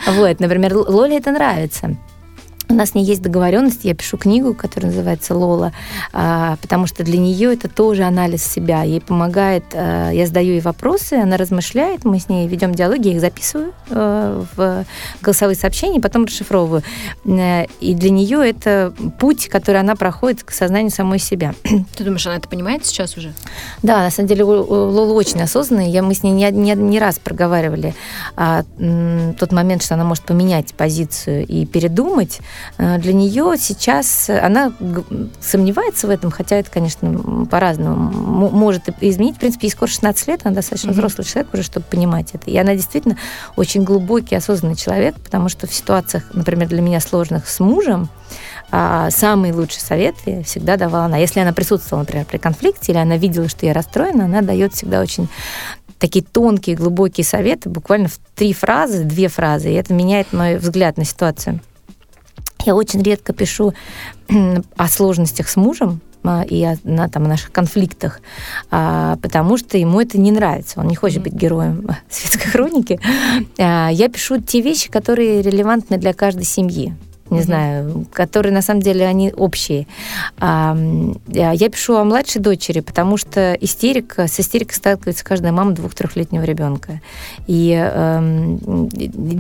[0.08, 1.96] Вот, например, Лоле это нравится.
[2.72, 5.74] У нас с ней есть договоренность, я пишу книгу, которая называется «Лола»,
[6.14, 8.84] а, потому что для нее это тоже анализ себя.
[8.84, 13.16] Ей помогает, а, я задаю ей вопросы, она размышляет, мы с ней ведем диалоги, я
[13.16, 14.86] их записываю а, в
[15.20, 16.84] голосовые сообщения, потом расшифровываю.
[17.26, 21.56] Э, и для нее это путь, который она проходит к сознанию самой себя.
[21.98, 23.34] Ты думаешь, она это понимает сейчас уже?
[23.82, 25.88] Да, на самом деле Лола очень осознанная.
[25.88, 27.96] Я, мы с ней не, не, не раз проговаривали
[28.36, 32.42] тот момент, что она может поменять позицию и передумать,
[32.78, 34.74] для нее сейчас она
[35.42, 39.36] сомневается в этом, хотя это, конечно, по-разному может изменить.
[39.36, 40.94] В принципе, ей скоро 16 лет, она достаточно mm-hmm.
[40.94, 42.50] взрослый человек уже, чтобы понимать это.
[42.50, 43.18] И она действительно
[43.56, 48.10] очень глубокий, осознанный человек, потому что в ситуациях, например, для меня сложных с мужем,
[48.72, 51.18] а, самые лучшие советы всегда давала она.
[51.18, 55.02] Если она присутствовала, например, при конфликте, или она видела, что я расстроена, она дает всегда
[55.02, 55.28] очень
[55.98, 60.98] такие тонкие, глубокие советы, буквально в три фразы, две фразы, и это меняет мой взгляд
[60.98, 61.60] на ситуацию.
[62.66, 63.74] Я очень редко пишу
[64.78, 68.20] о сложностях с мужем, а, и о, на там, наших конфликтах,
[68.70, 70.80] а, потому что ему это не нравится.
[70.80, 73.00] Он не хочет быть героем светской хроники.
[73.58, 76.94] А, я пишу те вещи, которые релевантны для каждой семьи.
[77.30, 77.44] Не mm-hmm.
[77.44, 79.88] знаю, которые на самом деле они общие.
[80.40, 80.78] А,
[81.28, 87.02] я пишу о младшей дочери, потому что истерика, с истерикой сталкивается каждая мама двух-трехлетнего ребенка.
[87.48, 88.58] И э,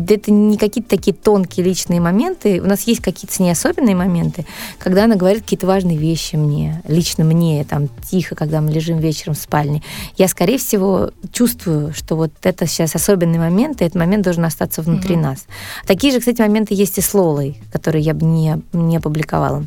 [0.10, 2.62] это не какие-то такие тонкие личные моменты.
[2.62, 4.46] У нас есть какие-то с ней особенные моменты,
[4.78, 9.34] когда она говорит какие-то важные вещи мне, лично мне, там, тихо, когда мы лежим вечером
[9.34, 9.82] в спальне.
[10.18, 14.82] Я, скорее всего, чувствую, что вот это сейчас особенный момент, и этот момент должен остаться
[14.82, 15.22] внутри mm-hmm.
[15.22, 15.46] нас.
[15.86, 19.64] Такие же, кстати, моменты есть и с Лолой, которые я бы не, не опубликовала.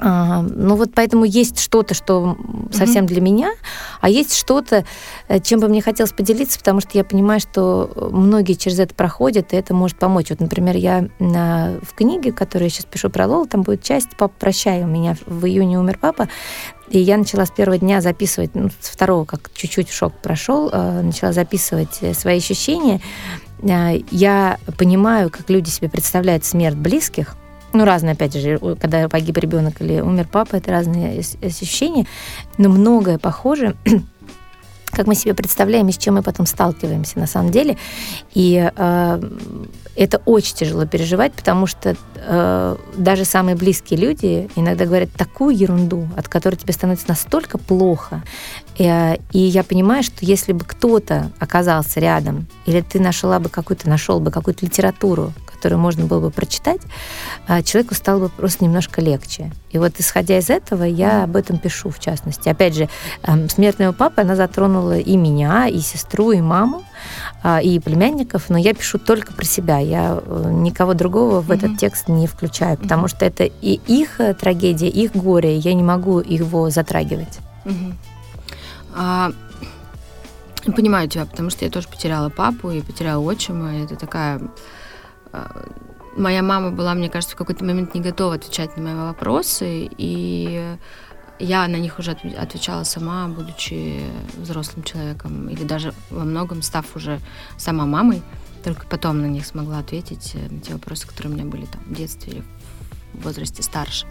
[0.00, 2.36] А, ну вот поэтому есть что-то, что
[2.72, 3.08] совсем mm-hmm.
[3.08, 3.52] для меня,
[4.00, 4.84] а есть что-то,
[5.28, 9.52] э, чем бы мне хотелось поделиться, потому что я понимаю, что многие через это проходят,
[9.52, 10.30] и это может помочь.
[10.30, 14.10] Вот, например, я на, в книге, которую я сейчас пишу про Лолу, там будет часть
[14.18, 14.82] «Папа, прощай».
[14.82, 16.28] У меня в июне умер папа,
[16.88, 21.02] и я начала с первого дня записывать, ну, с второго, как чуть-чуть шок прошел, э,
[21.02, 23.00] начала записывать э, свои ощущения.
[23.62, 27.36] Я понимаю, как люди себе представляют смерть близких,
[27.74, 32.06] ну, разные, опять же, когда погиб ребенок или умер папа, это разные ощущения,
[32.58, 33.76] но многое похоже
[34.94, 37.76] как мы себе представляем и с чем мы потом сталкиваемся на самом деле.
[38.32, 39.20] И э,
[39.96, 46.08] это очень тяжело переживать, потому что э, даже самые близкие люди иногда говорят такую ерунду,
[46.16, 48.22] от которой тебе становится настолько плохо.
[48.76, 53.48] И, э, и я понимаю, что если бы кто-то оказался рядом, или ты нашла бы
[53.48, 55.32] какую-то, нашел бы какую-то литературу,
[55.64, 56.82] которую можно было бы прочитать,
[57.48, 59.50] а, человеку стало бы просто немножко легче.
[59.70, 62.50] И вот исходя из этого я об этом пишу, в частности.
[62.50, 62.90] Опять же,
[63.48, 66.84] смерть моего папы, она затронула и меня, и сестру, и маму,
[67.42, 69.78] а, и племянников, но я пишу только про себя.
[69.78, 74.34] Я э, никого другого в этот текст не включаю, потому что это и их э,
[74.34, 77.38] трагедия, их горе, я не могу его затрагивать.
[78.94, 79.32] А,
[80.76, 83.82] понимаю тебя, потому что я тоже потеряла папу и потеряла отчима.
[83.82, 84.42] Это такая
[86.16, 90.76] моя мама была, мне кажется, в какой-то момент не готова отвечать на мои вопросы, и
[91.38, 94.00] я на них уже отвечала сама, будучи
[94.36, 97.20] взрослым человеком, или даже во многом став уже
[97.56, 98.22] сама мамой,
[98.62, 101.82] только потом на них смогла ответить э, на те вопросы, которые у меня были там
[101.84, 102.44] в детстве или
[103.12, 104.06] в возрасте старше.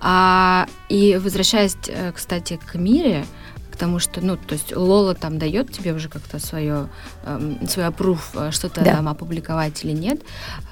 [0.00, 3.24] А, и возвращаясь, э, кстати, к Мире,
[3.74, 6.88] к тому, что, ну, то есть Лола там дает тебе уже как-то свое,
[7.24, 8.96] э, свой опруф, э, что-то да.
[8.96, 10.22] там опубликовать или нет.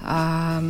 [0.03, 0.62] А,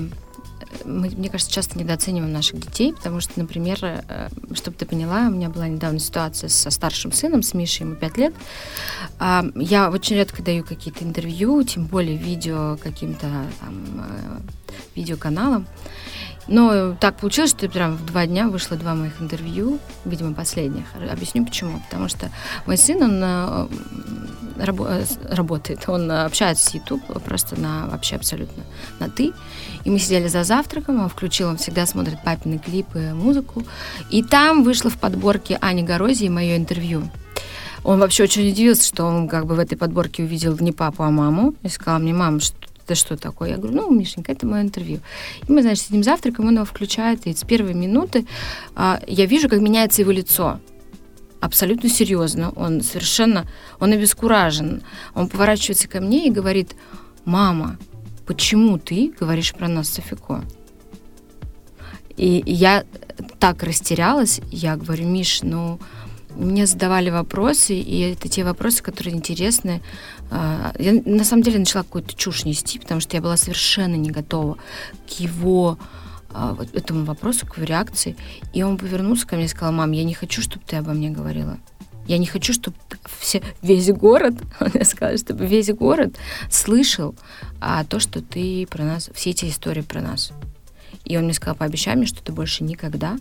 [0.84, 5.30] мы, мне кажется, часто недооцениваем наших детей, потому что, например, э, чтобы ты поняла, у
[5.30, 8.34] меня была недавно ситуация со старшим сыном, с Мишей, ему 5 лет.
[9.18, 13.26] А, я очень редко даю какие-то интервью, тем более видео каким-то
[13.60, 14.40] там э,
[14.94, 15.66] видеоканалам.
[16.48, 20.84] Но так получилось, что прям в два дня вышло два моих интервью, видимо, последних.
[21.10, 21.80] Объясню почему.
[21.88, 22.30] Потому что
[22.66, 23.68] мой сын, он э,
[24.56, 28.64] рабо- э, работает, он общается с YouTube просто на вообще абсолютно
[28.98, 29.32] на «ты».
[29.84, 33.64] И мы сидели за завтраком, он включил, он всегда смотрит папины клипы, музыку.
[34.10, 37.08] И там вышло в подборке Ани Горози мое интервью.
[37.84, 41.10] Он вообще очень удивился, что он как бы в этой подборке увидел не папу, а
[41.10, 41.54] маму.
[41.62, 43.50] И сказал мне, мама, что это что такое?
[43.50, 45.00] Я говорю, ну, Мишенька, это мое интервью.
[45.46, 48.26] И мы, значит, сидим завтраком, он его включает, и с первой минуты
[48.74, 50.60] а, я вижу, как меняется его лицо.
[51.40, 52.50] Абсолютно серьезно.
[52.50, 53.46] Он совершенно,
[53.80, 54.82] он обескуражен.
[55.14, 56.76] Он поворачивается ко мне и говорит,
[57.24, 57.78] мама,
[58.26, 60.44] почему ты говоришь про нас Софико?
[62.16, 62.84] И я
[63.38, 65.80] так растерялась, я говорю, Миш, ну,
[66.36, 69.82] мне задавали вопросы, и это те вопросы, которые интересны.
[70.34, 74.10] А, я на самом деле начала какую-то чушь нести, потому что я была совершенно не
[74.10, 74.56] готова
[75.06, 75.78] к его
[76.30, 78.16] а, этому вопросу, к его реакции.
[78.54, 81.10] И он повернулся ко мне и сказал, мам, я не хочу, чтобы ты обо мне
[81.10, 81.58] говорила.
[82.06, 82.76] Я не хочу, чтобы
[83.20, 86.16] все, весь город, он мне сказал, чтобы весь город
[86.50, 87.14] слышал
[87.60, 90.32] а, то, что ты про нас, все эти истории про нас.
[91.04, 93.18] И он мне сказал, пообещай мне, что ты больше никогда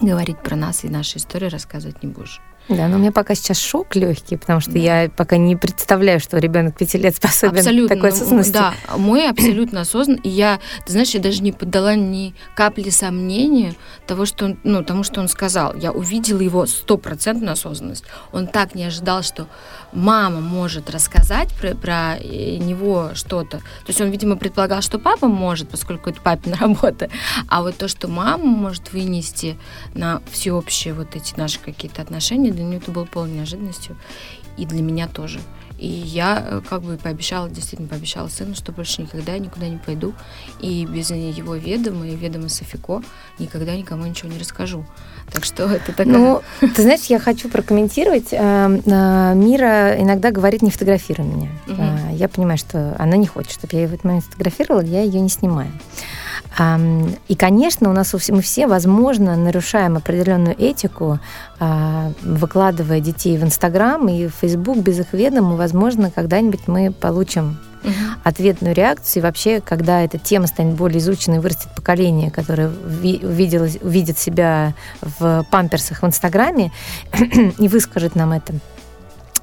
[0.00, 2.40] говорить про нас и наши истории рассказывать не будешь.
[2.68, 4.78] Да, но у меня пока сейчас шок легкий, потому что да.
[4.78, 8.52] я пока не представляю, что ребенок пяти лет способен абсолютно, такой осознанности.
[8.52, 10.16] Да, мой абсолютно осознан.
[10.16, 13.74] И я, ты знаешь, я даже не поддала ни капли сомнения
[14.06, 15.74] того, что он, ну, тому, что он сказал.
[15.76, 18.04] Я увидела его стопроцентную осознанность.
[18.32, 19.46] Он так не ожидал, что
[19.96, 23.58] мама может рассказать про, про э, него что-то.
[23.58, 27.10] То есть он, видимо, предполагал, что папа может, поскольку это папина работа.
[27.48, 29.56] А вот то, что мама может вынести
[29.94, 33.96] на всеобщие вот эти наши какие-то отношения, для нее это было полной неожиданностью.
[34.56, 35.40] И для меня тоже.
[35.78, 40.14] И я э, как бы пообещала, действительно пообещала сыну, что больше никогда никуда не пойду.
[40.60, 43.02] И без его ведома и ведома Софико
[43.38, 44.86] никогда никому ничего не расскажу.
[45.32, 46.06] Так что это такая...
[46.06, 48.32] Ну, ты знаешь, я хочу прокомментировать.
[48.32, 51.50] Э, э, Мира иногда говорит, не фотографируй меня.
[51.66, 52.16] Угу.
[52.16, 55.20] Я понимаю, что она не хочет, чтобы я ее в этот момент фотографировала, я ее
[55.20, 55.70] не снимаю.
[57.28, 61.18] И, конечно, у нас мы все, возможно, нарушаем определенную этику,
[61.58, 67.58] а, выкладывая детей в Инстаграм и в Фейсбук без их ведома, возможно, когда-нибудь мы получим
[67.82, 67.92] угу.
[68.24, 69.22] ответную реакцию.
[69.22, 75.46] И вообще, когда эта тема станет более изученной, вырастет поколение, которое увидело, увидит себя в
[75.50, 76.72] памперсах в Инстаграме
[77.58, 78.54] и выскажет нам это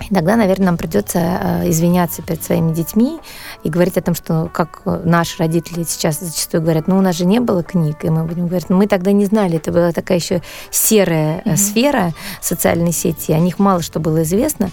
[0.09, 3.19] и тогда, наверное, нам придется э, извиняться перед своими детьми
[3.63, 7.25] и говорить о том, что как наши родители сейчас зачастую говорят, ну у нас же
[7.25, 10.17] не было книг, и мы будем говорить, ну мы тогда не знали, это была такая
[10.17, 10.41] еще
[10.71, 11.57] серая mm-hmm.
[11.57, 14.69] сфера социальной сети, о них мало что было известно.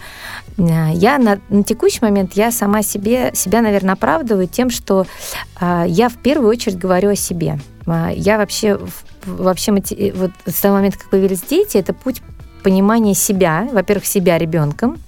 [0.59, 5.07] Э, я на, на текущий момент я сама себе себя, наверное, оправдываю тем, что
[5.61, 7.59] э, я в первую очередь говорю о себе.
[8.15, 8.79] Я вообще
[9.25, 9.73] вообще
[10.15, 12.23] вот с того момента, как появились дети, это путь
[12.63, 14.99] понимание себя, во-первых, себя ребенком,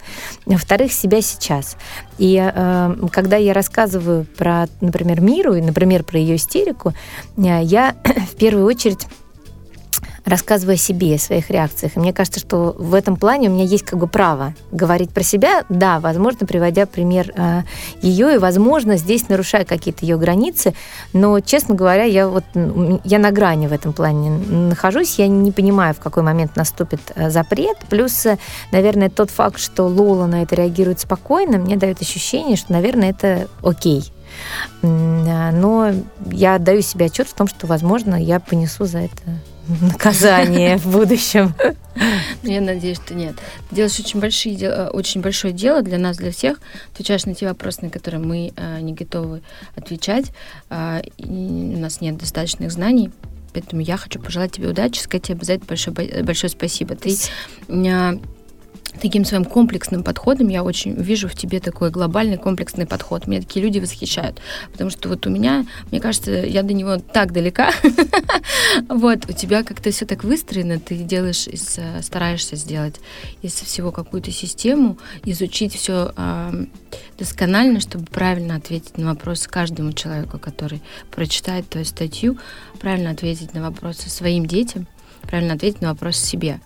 [0.46, 1.76] во-вторых, себя сейчас.
[2.18, 6.92] И э, когда я рассказываю про, например, Миру, и, например, про ее истерику,
[7.36, 7.94] э, я
[8.32, 9.06] в первую очередь
[10.24, 11.96] рассказывая о себе, о своих реакциях.
[11.96, 15.22] И мне кажется, что в этом плане у меня есть как бы право говорить про
[15.22, 17.62] себя, да, возможно, приводя пример э,
[18.00, 20.74] ее, и, возможно, здесь нарушая какие-то ее границы,
[21.12, 22.44] но, честно говоря, я вот
[23.04, 27.30] я на грани в этом плане нахожусь, я не понимаю, в какой момент наступит э,
[27.30, 28.38] запрет, плюс, э,
[28.70, 33.48] наверное, тот факт, что Лола на это реагирует спокойно, мне дает ощущение, что, наверное, это
[33.62, 34.12] окей.
[34.80, 35.92] Но
[36.30, 39.22] я отдаю себе отчет в том, что, возможно, я понесу за это
[39.80, 41.54] наказание в будущем.
[42.42, 43.36] Я надеюсь, что нет.
[43.68, 46.58] Ты делаешь очень, большие, э, очень большое дело для нас, для всех.
[46.92, 49.42] Отвечаешь на те вопросы, на которые мы э, не готовы
[49.76, 50.32] отвечать.
[50.70, 53.10] Э, у нас нет достаточных знаний.
[53.52, 56.96] Поэтому я хочу пожелать тебе удачи, сказать тебе обязательно большое, большое спасибо.
[56.96, 57.16] Ты
[59.00, 63.26] таким своим комплексным подходом я очень вижу в тебе такой глобальный комплексный подход.
[63.26, 67.32] Меня такие люди восхищают, потому что вот у меня, мне кажется, я до него так
[67.32, 67.70] далека.
[68.88, 73.00] Вот, у тебя как-то все так выстроено, ты делаешь, из, стараешься сделать
[73.42, 76.12] из всего какую-то систему, изучить все
[77.18, 82.38] досконально, чтобы правильно ответить на вопросы каждому человеку, который прочитает твою статью,
[82.80, 84.86] правильно ответить на вопросы своим детям,
[85.22, 86.60] правильно ответить на вопросы себе.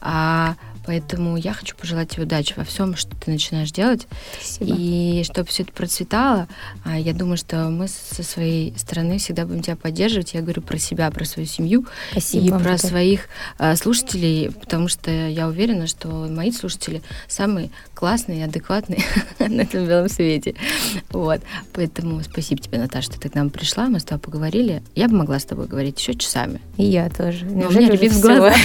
[0.00, 0.56] А
[0.90, 4.08] Поэтому я хочу пожелать тебе удачи во всем, что ты начинаешь делать.
[4.40, 4.74] Спасибо.
[4.76, 6.48] И чтобы все это процветало,
[6.84, 10.34] а, я думаю, что мы со своей стороны всегда будем тебя поддерживать.
[10.34, 15.12] Я говорю про себя, про свою семью Спасибо и про своих а, слушателей, потому что
[15.12, 19.04] я уверена, что мои слушатели самые классные и адекватные
[19.38, 20.56] на этом белом свете.
[21.10, 21.40] Вот.
[21.72, 24.82] Поэтому спасибо тебе, Наташа, что ты к нам пришла, мы с тобой поговорили.
[24.96, 26.60] Я бы могла с тобой говорить еще часами.
[26.78, 27.44] И я тоже.
[27.44, 28.56] Но у меня рябит в глазах.